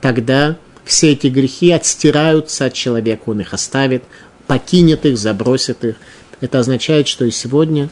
[0.00, 4.04] тогда все эти грехи отстираются от человека, он их оставит,
[4.46, 5.96] покинет их, забросит их.
[6.40, 7.88] Это означает, что и сегодня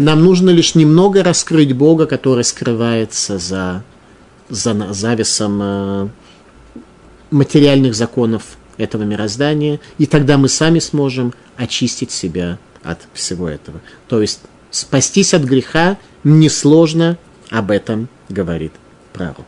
[0.00, 3.84] нам нужно лишь немного раскрыть Бога, который скрывается за,
[4.48, 6.08] за завесом э,
[7.30, 13.82] материальных законов этого мироздания, и тогда мы сами сможем очистить себя от всего этого.
[14.08, 17.18] То есть спастись от греха несложно,
[17.50, 18.72] об этом говорит
[19.12, 19.44] пророк.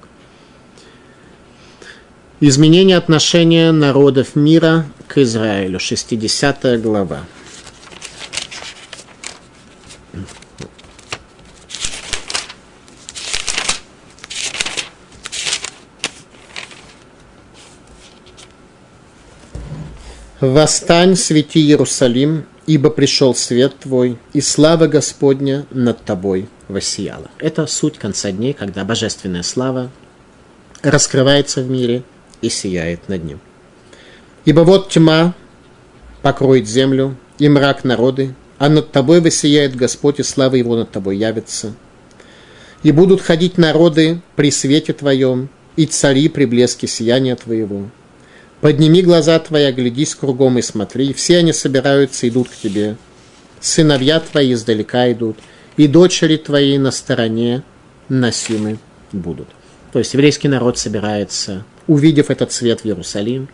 [2.40, 7.20] Изменение отношения народов мира к Израилю, 60 глава.
[20.42, 27.30] Восстань, свети Иерусалим, ибо пришел свет твой, и слава Господня над тобой воссияла.
[27.38, 29.88] Это суть конца дней, когда божественная слава
[30.82, 32.02] раскрывается в мире
[32.40, 33.40] и сияет над ним.
[34.44, 35.32] Ибо вот тьма
[36.22, 41.18] покроет землю, и мрак народы, а над тобой воссияет Господь, и слава его над тобой
[41.18, 41.72] явится.
[42.82, 47.90] И будут ходить народы при свете твоем, и цари при блеске сияния твоего.
[48.62, 52.96] Подними глаза твои, оглядись кругом и смотри, все они собираются, идут к тебе.
[53.60, 55.36] Сыновья твои издалека идут,
[55.76, 57.64] и дочери твои на стороне
[58.08, 58.78] носимы
[59.10, 59.48] будут.
[59.92, 63.48] То есть еврейский народ собирается, увидев этот свет в Иерусалим,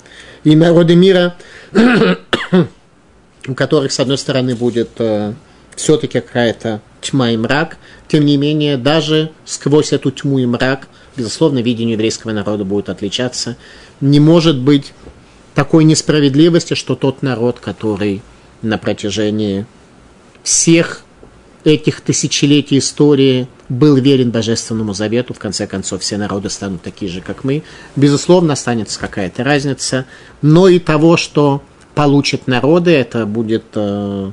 [0.45, 1.37] и народы мира,
[3.49, 5.33] у которых, с одной стороны, будет э,
[5.75, 10.87] все-таки какая-то тьма и мрак, тем не менее, даже сквозь эту тьму и мрак,
[11.19, 13.57] безусловно, видение еврейского народа будет отличаться
[14.01, 14.93] не может быть
[15.55, 18.23] такой несправедливости, что тот народ, который
[18.63, 19.67] на протяжении
[20.43, 21.03] всех
[21.65, 27.21] этих тысячелетий истории был верен Божественному Завету, в конце концов все народы станут такие же,
[27.21, 27.63] как мы.
[27.97, 30.07] Безусловно, останется какая-то разница,
[30.41, 31.63] но и того, что
[31.95, 34.31] получат народы, это будет э,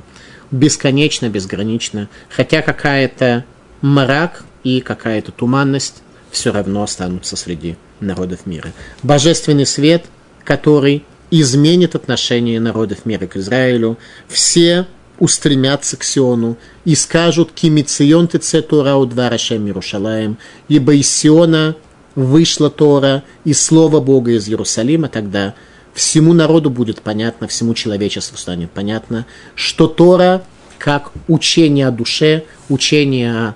[0.52, 2.08] бесконечно, безгранично.
[2.30, 3.44] Хотя какая-то
[3.82, 8.72] мрак и какая-то туманность все равно останутся среди народов мира.
[9.02, 10.04] Божественный свет,
[10.44, 13.98] который изменит отношение народов мира к Израилю.
[14.28, 14.86] Все
[15.18, 21.74] устремятся к Сиону и скажут «Кимицион тце Тора у два Рашем Иерушалаем», ибо из Сиона
[22.14, 25.54] вышла Тора и Слово Бога из Иерусалима, тогда
[25.94, 30.42] всему народу будет понятно, всему человечеству станет понятно, что Тора
[30.78, 33.54] как учение о душе, учение о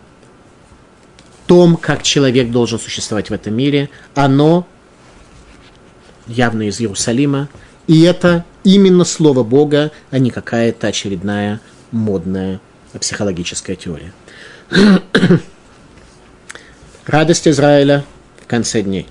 [1.50, 4.68] том, как человек должен существовать в этом мире, оно
[6.28, 7.48] явно из Иерусалима,
[7.88, 11.60] и это именно слово Бога, а не какая-то очередная
[11.90, 12.60] модная
[13.00, 14.12] психологическая теория.
[17.06, 18.04] Радость Израиля
[18.44, 19.08] в конце дней.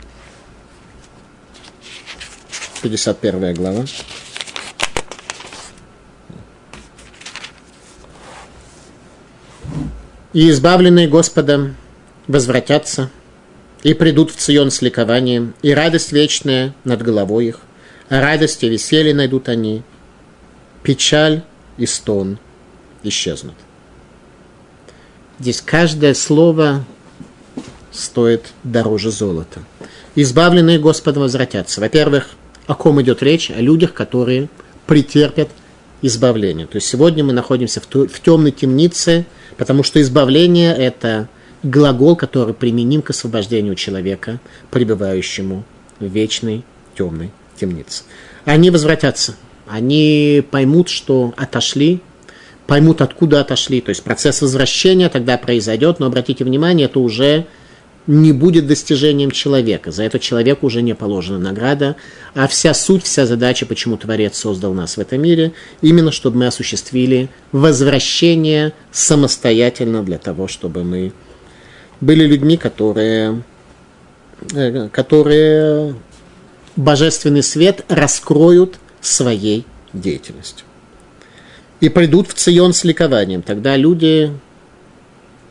[2.81, 3.83] 51 глава.
[10.31, 11.75] И избавленные Господом
[12.29, 13.09] возвратятся
[13.81, 17.59] и придут в Цион с ликованием, и радость вечная над головой их,
[18.07, 19.81] а радость и веселье найдут они,
[20.83, 21.41] печаль
[21.77, 22.37] и стон
[23.03, 23.55] исчезнут.
[25.39, 26.85] Здесь каждое слово
[27.91, 29.61] стоит дороже золота.
[30.13, 31.81] Избавленные Господом возвратятся.
[31.81, 32.29] Во-первых,
[32.67, 33.49] о ком идет речь?
[33.49, 34.49] О людях, которые
[34.85, 35.49] претерпят
[36.03, 36.67] избавление.
[36.67, 39.25] То есть сегодня мы находимся в темной темнице,
[39.57, 41.27] потому что избавление– это
[41.63, 44.39] глагол, который применим к освобождению человека,
[44.71, 45.63] пребывающему
[45.99, 46.63] в вечной
[46.97, 48.03] темной темнице.
[48.45, 49.35] Они возвратятся,
[49.67, 52.01] они поймут, что отошли,
[52.67, 53.81] поймут, откуда отошли.
[53.81, 57.45] То есть процесс возвращения тогда произойдет, но обратите внимание, это уже
[58.07, 59.91] не будет достижением человека.
[59.91, 61.95] За это человеку уже не положена награда,
[62.33, 65.51] а вся суть, вся задача, почему Творец создал нас в этом мире,
[65.81, 71.11] именно чтобы мы осуществили возвращение самостоятельно для того, чтобы мы
[72.01, 73.43] были людьми, которые,
[74.53, 75.95] э, которые
[76.75, 80.65] божественный свет раскроют своей деятельностью.
[81.79, 83.41] И придут в Цион с ликованием.
[83.41, 84.31] Тогда люди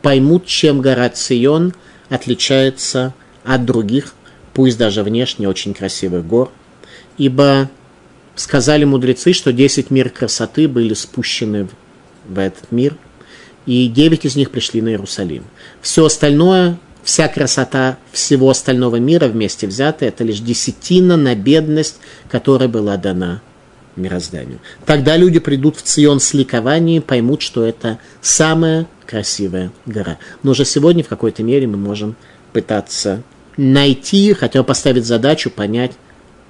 [0.01, 1.73] поймут, чем гора Цион
[2.09, 4.13] отличается от других,
[4.53, 6.51] пусть даже внешне очень красивых гор.
[7.17, 7.69] Ибо
[8.35, 11.67] сказали мудрецы, что 10 мир красоты были спущены
[12.27, 12.95] в этот мир,
[13.69, 15.43] и 9 из них пришли на Иерусалим.
[15.79, 21.97] Все остальное вся красота всего остального мира вместе взятая, это лишь десятина на бедность,
[22.31, 23.43] которая была дана
[23.95, 24.57] мирозданию.
[24.87, 30.17] Тогда люди придут в Цион с ликованием, поймут, что это самая красивая гора.
[30.41, 32.15] Но уже сегодня в какой-то мере мы можем
[32.53, 33.21] пытаться
[33.55, 35.91] найти, хотя бы поставить задачу, понять,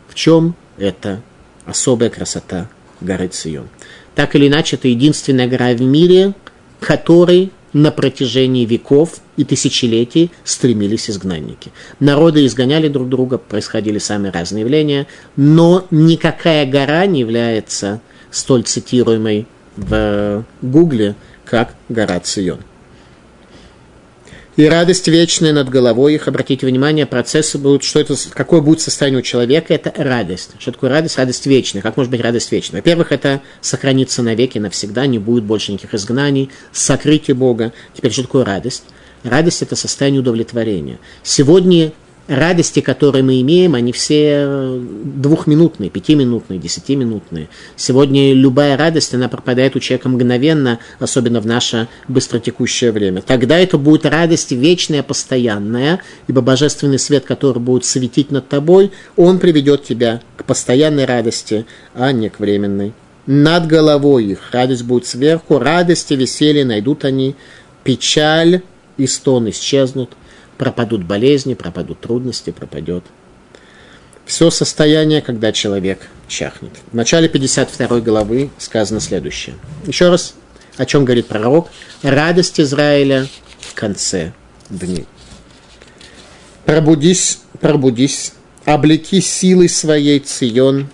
[0.07, 1.21] в чем эта
[1.65, 2.69] особая красота
[3.01, 3.67] горы Цион.
[4.15, 6.33] Так или иначе, это единственная гора в мире,
[6.79, 11.71] которой на протяжении веков и тысячелетий стремились изгнанники.
[11.99, 18.01] Народы изгоняли друг друга, происходили самые разные явления, но никакая гора не является
[18.31, 19.45] столь цитируемой
[19.77, 21.15] в Гугле,
[21.45, 22.59] как гора Цион
[24.59, 26.27] и радость вечная над головой их.
[26.27, 30.51] Обратите внимание, процессы будут, что это, какое будет состояние у человека, это радость.
[30.59, 31.17] Что такое радость?
[31.17, 31.81] Радость вечная.
[31.81, 32.81] Как может быть радость вечная?
[32.81, 37.71] Во-первых, это сохранится навеки, навсегда, не будет больше никаких изгнаний, сокрытие Бога.
[37.93, 38.83] Теперь, что такое радость?
[39.23, 40.99] Радость– это состояние удовлетворения.
[41.23, 41.93] Сегодня
[42.29, 47.49] радости, которые мы имеем, они все э, двухминутные, пятиминутные, десятиминутные.
[47.75, 53.23] Сегодня любая радость, она пропадает у человека мгновенно, особенно в наше быстротекущее время.
[53.23, 59.39] Тогда это будет радость вечная, постоянная, ибо божественный свет, который будет светить над тобой, он
[59.39, 61.65] приведет тебя к постоянной радости,
[61.95, 62.93] а не к временной.
[63.25, 67.35] Над головой их радость будет сверху, радости, веселье найдут они,
[67.83, 68.61] печаль
[68.97, 70.11] и стон исчезнут–
[70.59, 73.03] пропадут болезни, пропадут трудности, пропадет
[74.25, 76.73] все состояние, когда человек чахнет.
[76.91, 79.55] В начале 52 главы сказано следующее.
[79.87, 80.35] Еще раз,
[80.77, 81.69] о чем говорит пророк.
[82.03, 83.27] Радость Израиля
[83.59, 84.33] в конце
[84.69, 85.07] дней.
[86.65, 88.33] Пробудись, пробудись,
[88.65, 90.89] облеки силой своей Цион,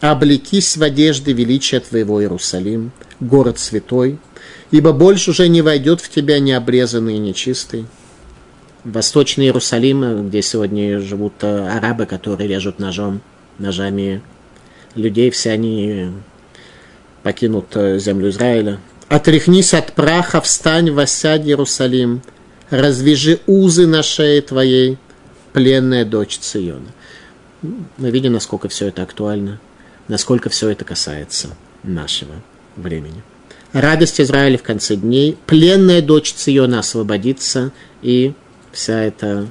[0.00, 2.90] облекись в одежды величия твоего Иерусалим,
[3.20, 4.18] город святой,
[4.72, 7.86] ибо больше уже не войдет в тебя необрезанный и нечистый,
[8.84, 13.20] Восточный Иерусалим, где сегодня живут э, арабы, которые режут ножом,
[13.58, 14.22] ножами
[14.94, 16.10] людей, все они
[17.22, 18.78] покинут э, землю Израиля.
[19.08, 22.22] «Отряхнись от праха, встань, воссядь, Иерусалим,
[22.70, 24.98] развяжи узы на шее твоей,
[25.52, 26.92] пленная дочь Циона».
[27.62, 29.60] Мы видим, насколько все это актуально,
[30.06, 31.48] насколько все это касается
[31.82, 32.34] нашего
[32.76, 33.22] времени.
[33.72, 38.32] Радость Израиля в конце дней, пленная дочь Циона освободится и
[38.72, 39.48] вся эта,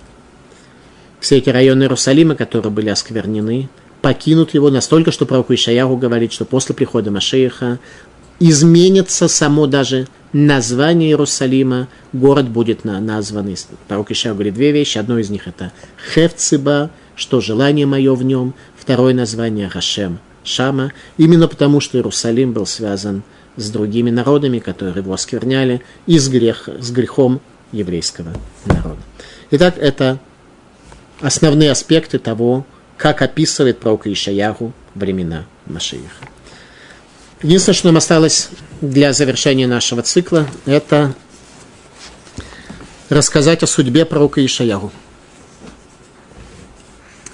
[1.19, 3.69] все эти районы Иерусалима, которые были осквернены,
[4.01, 7.79] покинут его настолько, что пророк Ишаяху говорит, что после прихода Машеиха
[8.39, 13.55] изменится само даже название Иерусалима, город будет на, назван,
[13.87, 15.71] пророк Ишаяху говорит две вещи, одно из них это
[16.13, 22.65] Хевциба, что желание мое в нем, второе название Хашем, Шама, именно потому, что Иерусалим был
[22.65, 23.23] связан
[23.57, 27.41] с другими народами, которые его оскверняли, и с, грех, с грехом
[27.71, 28.33] еврейского
[28.65, 29.01] народа.
[29.51, 30.19] Итак, это
[31.21, 32.65] основные аспекты того,
[32.97, 36.25] как описывает пророк Ишаяху времена Машииха.
[37.41, 38.49] Единственное, что нам осталось
[38.81, 41.13] для завершения нашего цикла, это
[43.09, 44.91] рассказать о судьбе пророка Ишаяху.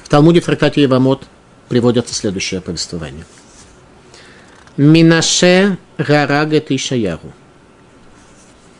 [0.03, 1.25] В Талмуде в трактате Ивамот
[1.69, 3.25] приводится следующее повествование.
[4.75, 7.31] Минаше Гарагет Ишаяху.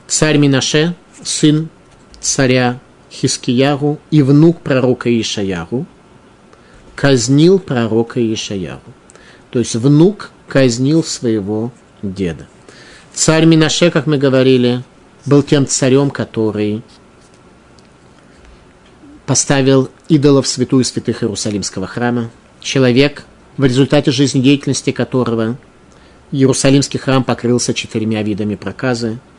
[0.08, 1.70] Царь Минаше сын
[2.20, 2.80] царя
[3.12, 5.86] Хискиягу и внук пророка Ишаягу,
[6.96, 8.92] казнил пророка Ишаягу.
[9.52, 11.72] То есть внук казнил своего
[12.02, 12.48] деда.
[13.14, 14.84] Царь Минаше, как мы говорили,
[15.26, 16.82] был тем царем, который
[19.28, 22.32] поставил идолов святую святых Иерусалимского храма.
[22.60, 23.26] Человек,
[23.58, 25.58] в результате жизнедеятельности которого
[26.32, 29.20] Иерусалимский храм покрылся четырьмя видами проказы–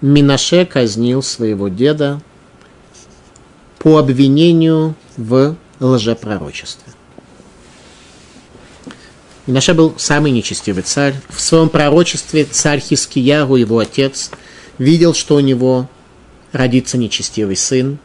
[0.00, 2.20] Минаше казнил своего деда
[3.78, 6.92] по обвинению в лжепророчестве.
[9.46, 11.14] Минаше был самый нечестивый царь.
[11.28, 14.30] В своем пророчестве царь Хискиягу, его отец,
[14.78, 15.88] видел, что у него
[16.52, 17.98] родится нечестивый сын.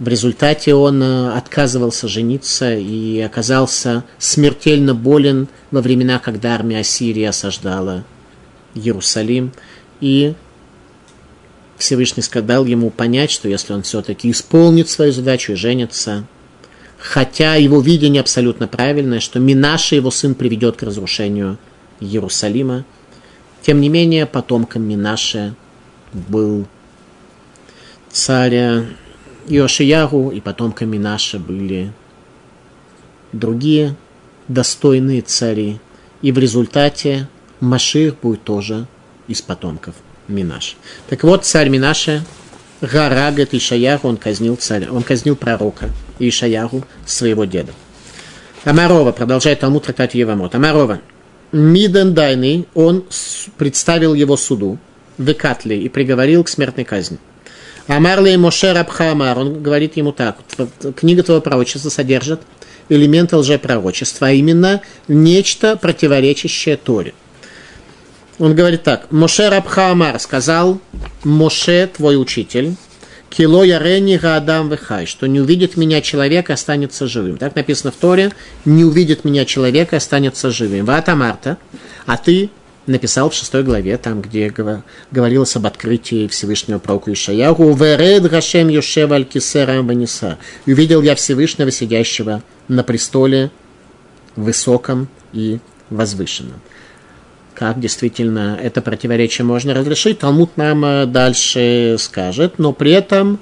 [0.00, 7.22] В результате он э, отказывался жениться и оказался смертельно болен во времена, когда армия Ассирии
[7.22, 8.04] осаждала
[8.74, 9.52] Иерусалим.
[10.00, 10.34] И
[11.82, 16.24] Всевышний сказал ему понять, что если он все-таки исполнит свою задачу и женится,
[16.96, 21.58] хотя его видение абсолютно правильное, что Минаша, его сын, приведет к разрушению
[21.98, 22.84] Иерусалима,
[23.62, 25.56] тем не менее, потомком Минаше
[26.12, 26.68] был
[28.12, 28.84] царь
[29.48, 31.92] Иошиягу, и потомками Минаша были
[33.32, 33.96] другие
[34.46, 35.80] достойные цари.
[36.22, 37.28] И в результате
[37.58, 38.86] Машир будет тоже
[39.26, 39.96] из потомков
[40.32, 40.74] Минаша.
[41.08, 42.24] Так вот, царь Минаша,
[42.80, 47.72] Гарагат Ишаяру, он казнил царя, он казнил пророка Ишаяру, своего деда.
[48.64, 50.54] Амарова, продолжает Талмуд трактат Евамот.
[50.54, 51.00] Амарова,
[51.52, 53.04] Миден Дайный, он
[53.56, 54.78] представил его суду,
[55.18, 57.18] Векатли, и приговорил к смертной казни.
[57.86, 60.38] Амарлей Моше Рабхамар, он говорит ему так,
[60.96, 62.40] книга твоего пророчества содержит
[62.88, 67.14] элементы лжепророчества, а именно нечто противоречащее Торе.
[68.42, 70.80] Он говорит так, Моше Рабхамар сказал,
[71.22, 72.74] Моше, твой учитель,
[73.30, 77.36] Кило ярени гадам вехай, что не увидит меня человек, останется живым.
[77.36, 78.32] Так написано в Торе,
[78.64, 80.86] не увидит меня человек, останется живым.
[80.86, 81.56] Вата Марта,
[82.04, 82.50] а ты
[82.88, 84.52] написал в шестой главе, там, где
[85.12, 90.36] говорилось об открытии Всевышнего пророку Ишаяху, «Веред Гашем Йошева Аль-Кисера Ваниса».
[90.66, 93.52] «Увидел я Всевышнего, сидящего на престоле
[94.34, 96.60] высоком и возвышенном»
[97.54, 103.38] как действительно это противоречие можно разрешить, Талмуд нам э, дальше скажет, но при этом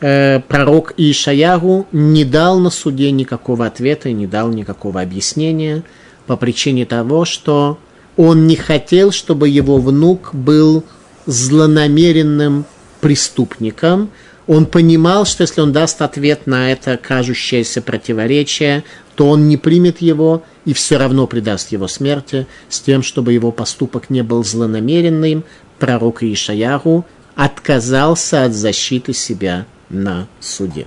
[0.00, 5.82] э, пророк Ишаягу не дал на суде никакого ответа, не дал никакого объяснения
[6.26, 7.78] по причине того, что
[8.16, 10.84] он не хотел, чтобы его внук был
[11.26, 12.64] злонамеренным
[13.00, 14.10] преступником.
[14.48, 18.82] Он понимал, что если он даст ответ на это кажущееся противоречие,
[19.14, 23.52] то он не примет его и все равно предаст его смерти, с тем, чтобы его
[23.52, 25.44] поступок не был злонамеренным,
[25.78, 30.86] пророк Ишаяру отказался от защиты себя на суде.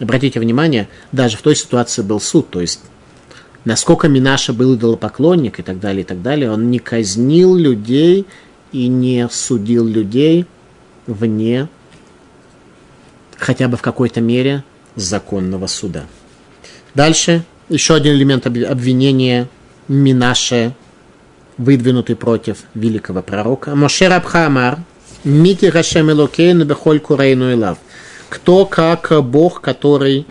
[0.00, 2.80] Обратите внимание, даже в той ситуации был суд, то есть
[3.64, 8.26] насколько Минаша был идолопоклонник и так далее, и так далее, он не казнил людей
[8.72, 10.46] и не судил людей
[11.06, 11.68] вне
[13.38, 14.64] хотя бы в какой-то мере
[14.96, 16.04] законного суда.
[16.94, 19.48] Дальше еще один элемент обвинения
[19.88, 20.74] Минаше,
[21.56, 23.74] выдвинутый против великого пророка.
[23.74, 24.78] Моше Рабхамар,
[25.24, 27.78] Мити Рашем Элокейну Бехоль Курейну Илав.
[28.28, 30.26] Кто как Бог, который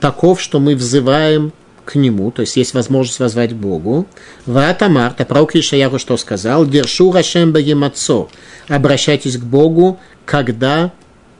[0.00, 1.52] таков, что мы взываем
[1.84, 4.06] к нему, то есть есть возможность возвать к Богу.
[4.46, 6.66] Ватамар, а пророк Ишаяху что сказал?
[6.66, 8.28] Дершу Рашем Багимацо.
[8.68, 10.92] Обращайтесь к Богу, когда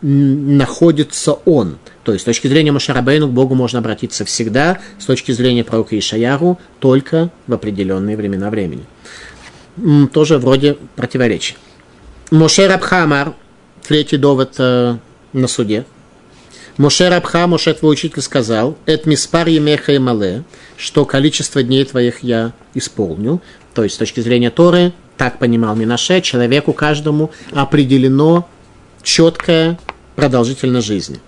[0.03, 1.79] находится он.
[2.05, 5.99] То есть с точки зрения Машарабейну к Богу можно обратиться всегда, с точки зрения пророка
[5.99, 8.85] Ишаяру только в определенные времена времени.
[10.13, 11.57] Тоже вроде противоречия.
[12.31, 13.35] Моше Рабхамар,
[13.87, 14.97] третий довод э,
[15.33, 15.85] на суде.
[16.77, 20.45] Моше Рабха, Моше твой учитель сказал, «Эт миспар емеха и мале»,
[20.77, 23.43] что количество дней твоих я исполню.
[23.75, 28.49] То есть с точки зрения Торы, так понимал Минаше, человеку каждому определено
[29.03, 29.79] четкая
[30.17, 31.21] продолжительность жизни.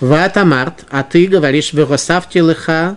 [0.00, 2.96] Ватамарт, а ты говоришь, Веросавти лыха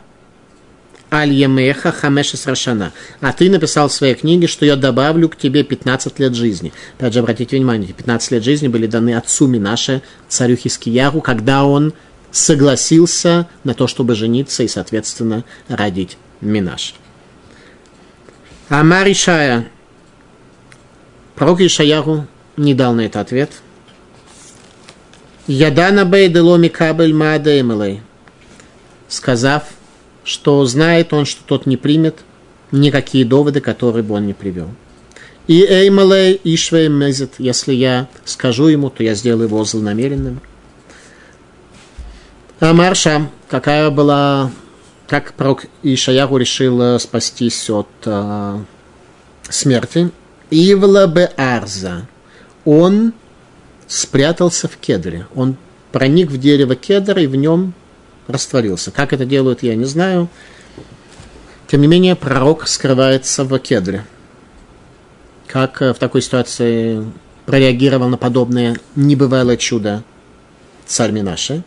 [1.12, 2.94] Аль-Емеха Хамеша Срашана.
[3.20, 6.72] А ты написал в своей книге, что я добавлю к тебе 15 лет жизни.
[6.98, 11.94] Опять же, обратите внимание, 15 лет жизни были даны отцу Минаше, царю Хискияру, когда он
[12.32, 16.94] согласился на то, чтобы жениться и, соответственно, родить Минаш.
[18.70, 19.68] Амар Ишая.
[21.36, 23.52] Пророк Ишаяру не дал на это ответ–
[25.48, 28.02] Ядана бейделоми кабель маадеймелей,
[29.08, 29.64] сказав,
[30.24, 32.20] что знает он, что тот не примет
[32.72, 34.70] никакие доводы, которые бы он не привел.
[35.48, 40.40] И эймалей ишвей мезет, если я скажу ему, то я сделаю его злонамеренным.
[42.60, 44.52] А Марша, какая была,
[45.08, 48.60] как пророк Ишаяру решил спастись от э,
[49.50, 50.12] смерти.
[50.52, 52.08] Ивла бе арза.
[52.64, 53.14] Он
[53.92, 55.28] спрятался в кедре.
[55.36, 55.58] Он
[55.92, 57.74] проник в дерево кедра и в нем
[58.28, 58.90] растворился.
[58.90, 60.30] Как это делают, я не знаю.
[61.68, 64.06] Тем не менее, пророк скрывается в кедре.
[65.46, 67.06] Как э, в такой ситуации
[67.46, 70.04] прореагировал на подобное небывалое чудо
[70.86, 71.64] царь Минаши?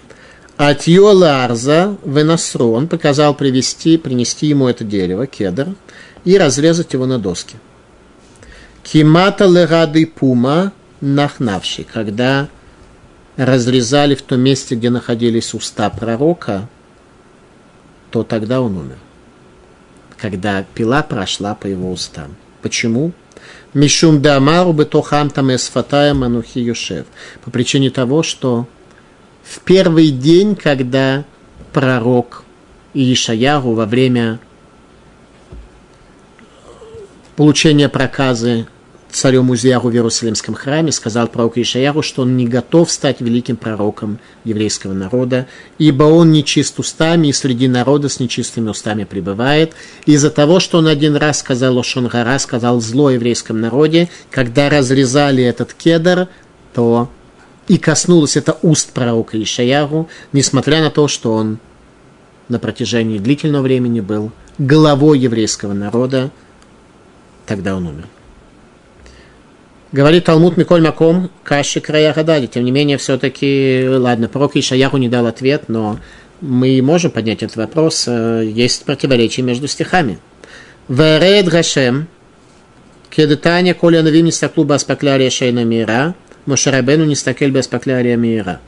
[0.56, 5.74] Атьола Арза Венасру, он приказал привести, принести ему это дерево, кедр,
[6.24, 7.56] и разрезать его на доски.
[8.82, 10.72] Кимата лерады пума
[11.04, 12.48] нахнавший, когда
[13.36, 16.68] разрезали в том месте, где находились уста пророка,
[18.10, 18.98] то тогда он умер.
[20.16, 22.36] Когда пила прошла по его устам.
[22.62, 23.12] Почему?
[23.74, 27.06] Мишум дамару бетохам там эсфатая манухи юшев.
[27.44, 28.66] По причине того, что
[29.42, 31.24] в первый день, когда
[31.72, 32.44] пророк
[32.94, 34.38] Ишаяру во время
[37.34, 38.68] получения проказы
[39.14, 44.18] царем Узияру в Иерусалимском храме, сказал пророк Ишаяру, что он не готов стать великим пророком
[44.44, 45.46] еврейского народа,
[45.78, 49.72] ибо он нечист устами и среди народа с нечистыми устами пребывает.
[50.04, 55.74] Из-за того, что он один раз сказал Ошонгара, сказал зло еврейском народе, когда разрезали этот
[55.74, 56.28] кедр,
[56.74, 57.08] то
[57.68, 61.58] и коснулось это уст пророка Ишаяру, несмотря на то, что он
[62.48, 66.30] на протяжении длительного времени был главой еврейского народа,
[67.46, 68.06] тогда он умер.
[69.94, 72.48] Говорит Талмуд Миколь Маком, Каши Края Гадади.
[72.48, 76.00] Тем не менее, все-таки, ладно, пророк Ишаяху не дал ответ, но
[76.40, 78.06] мы можем поднять этот вопрос.
[78.08, 80.18] Э, есть противоречие между стихами.
[80.88, 82.08] Веред Гашем,
[83.08, 88.58] Кедетания, Коля Навим не стаклу баспаклярия шейна мира, Мошарабену не стакель баспаклярия мира.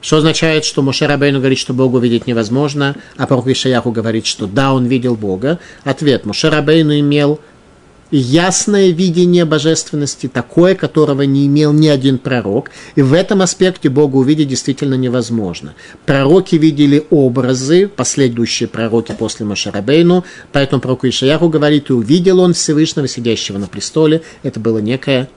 [0.00, 4.74] Что означает, что Мошарабейну говорит, что Богу видеть невозможно, а пророк Ишаяху говорит, что да,
[4.74, 5.60] он видел Бога.
[5.84, 6.26] Ответ.
[6.26, 7.38] Мошарабейну имел
[8.12, 12.70] ясное видение божественности, такое, которого не имел ни один пророк.
[12.94, 15.74] И в этом аспекте Бога увидеть действительно невозможно.
[16.06, 23.08] Пророки видели образы, последующие пророки после Машарабейну, поэтому пророк Ишаяху говорит, и увидел он Всевышнего,
[23.08, 24.22] сидящего на престоле.
[24.42, 25.28] Это было некое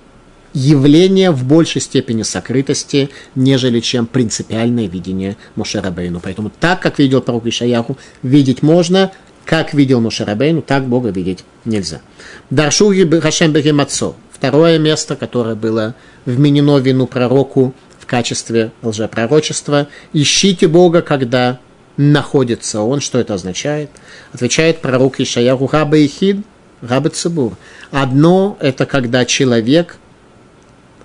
[0.55, 6.21] явление в большей степени сокрытости, нежели чем принципиальное видение Мушарабейну.
[6.21, 9.11] Поэтому так, как видел пророк Ишаяху, видеть можно,
[9.45, 12.01] как видел Мушарабейну, так Бога видеть нельзя.
[12.49, 14.15] Даршу Хашем Бегемацо.
[14.31, 19.87] Второе место, которое было вменено вину пророку в качестве лжепророчества.
[20.13, 21.59] Ищите Бога, когда
[21.95, 22.99] находится он.
[22.99, 23.89] Что это означает?
[24.33, 26.37] Отвечает пророк Ишаяху Раба Ихид,
[26.81, 27.53] Раба Цибур.
[27.91, 29.97] Одно– это когда человек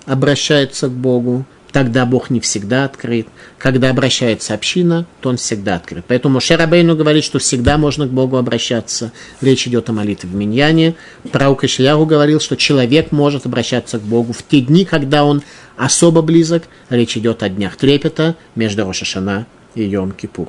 [0.06, 3.28] обращается к Богу, тогда Бог не всегда открыт.
[3.58, 6.04] Когда обращается община, то он всегда открыт.
[6.08, 9.12] Поэтому Шерабейну говорит, что всегда можно к Богу обращаться.
[9.40, 10.94] Речь идет о молитве в Миньяне.
[11.32, 15.42] Пророк Ишияру говорил, что человек может обращаться к Богу в те дни, когда он
[15.76, 16.64] особо близок.
[16.88, 20.48] Речь идет о днях трепета между Рошашана и Йом-Кипур.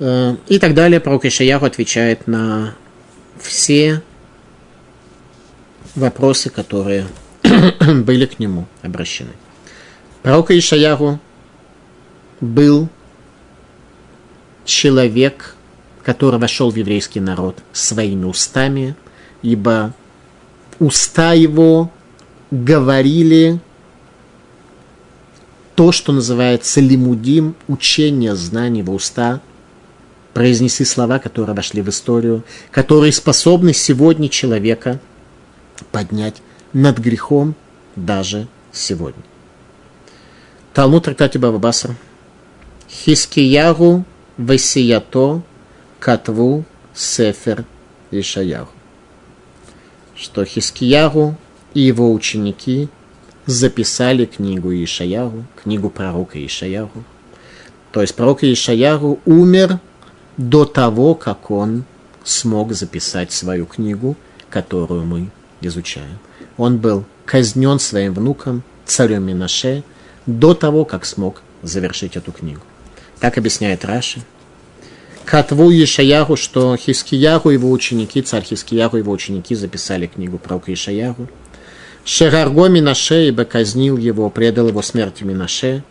[0.00, 1.00] Э, и так далее.
[1.00, 2.74] Пророк Ишаяху отвечает на
[3.38, 4.02] все
[5.94, 7.06] вопросы, которые
[8.04, 9.30] были к нему обращены.
[10.22, 11.18] Пророк Ишаяру
[12.40, 12.88] был
[14.64, 15.56] человек,
[16.02, 18.94] который вошел в еврейский народ своими устами,
[19.42, 19.94] ибо
[20.78, 21.90] уста его
[22.50, 23.60] говорили
[25.74, 29.40] то, что называется лимудим, учение знаний в уста,
[30.34, 35.00] произнеси слова, которые вошли в историю, которые способны сегодня человека
[35.90, 36.42] поднять
[36.72, 37.54] над грехом
[37.96, 39.22] даже сегодня.
[40.72, 41.96] Талмуд трактате Бабабаса.
[42.88, 44.04] Хискиягу
[44.36, 45.42] Васиято
[45.98, 46.64] Катву
[46.94, 47.64] Сефер
[48.10, 48.70] Ишаягу.
[50.14, 51.36] Что Хискиягу
[51.74, 52.88] и его ученики
[53.46, 57.04] записали книгу Ишаягу, книгу пророка Ишаягу.
[57.92, 59.78] То есть пророк Ишаягу умер
[60.36, 61.84] до того, как он
[62.22, 64.16] смог записать свою книгу,
[64.50, 66.18] которую мы изучаем
[66.56, 69.82] он был казнен своим внуком, царем Минаше,
[70.26, 72.62] до того, как смог завершить эту книгу.
[73.20, 74.20] Так объясняет Раши.
[75.24, 81.28] Катву Ишаяру, что Хискияру его ученики, царь Хискияру его ученики записали книгу про Ишаяру.
[82.04, 85.84] Шерарго Минаше, ибо казнил его, предал его смерти Минаше.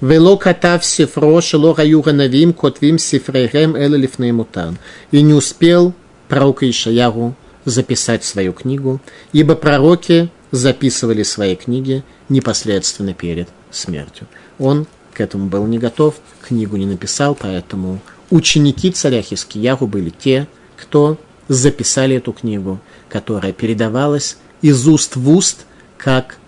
[0.00, 4.76] Вело катав сифро, шело раюра навим, котвим сифрейрем элелифней мутан.
[5.12, 5.94] И не успел
[6.28, 7.34] пророк Ишаяру
[7.64, 9.00] записать свою книгу,
[9.32, 14.26] ибо пророки записывали свои книги непосредственно перед смертью.
[14.58, 18.00] Он к этому был не готов, книгу не написал, поэтому
[18.30, 25.66] ученики царя Хискияру были те, кто записали эту книгу, которая передавалась из уст в уст,
[25.98, 26.38] как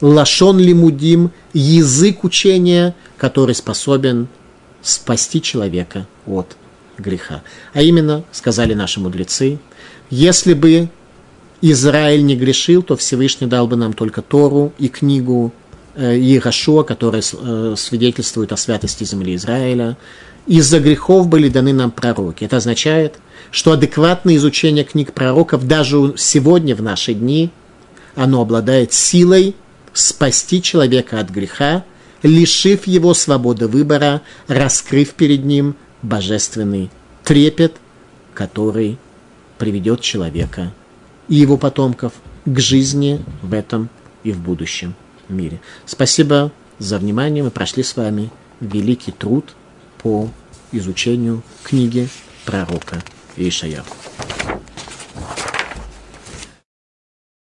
[0.00, 4.28] лашон лимудим, язык учения, который способен
[4.82, 6.56] спасти человека от
[6.98, 7.42] греха.
[7.72, 9.58] А именно, сказали наши мудрецы,
[10.10, 10.88] если бы
[11.62, 15.52] Израиль не грешил, то Всевышний дал бы нам только Тору и книгу
[15.94, 19.96] э, Иерошуа, которая э, свидетельствует о святости земли Израиля.
[20.46, 22.44] Из-за грехов были даны нам пророки.
[22.44, 23.18] Это означает,
[23.50, 27.50] что адекватное изучение книг пророков даже сегодня, в наши дни,
[28.16, 29.54] оно обладает силой,
[29.92, 31.84] спасти человека от греха,
[32.22, 36.90] лишив его свободы выбора, раскрыв перед ним божественный
[37.22, 37.76] трепет,
[38.34, 38.98] который
[39.60, 40.72] приведет человека
[41.28, 42.14] и его потомков
[42.46, 43.90] к жизни в этом
[44.24, 44.94] и в будущем
[45.28, 45.60] мире.
[45.84, 47.44] Спасибо за внимание.
[47.44, 48.30] Мы прошли с вами
[48.60, 49.54] великий труд
[50.02, 50.30] по
[50.72, 52.08] изучению книги
[52.46, 53.04] пророка
[53.36, 53.94] Ишаяху.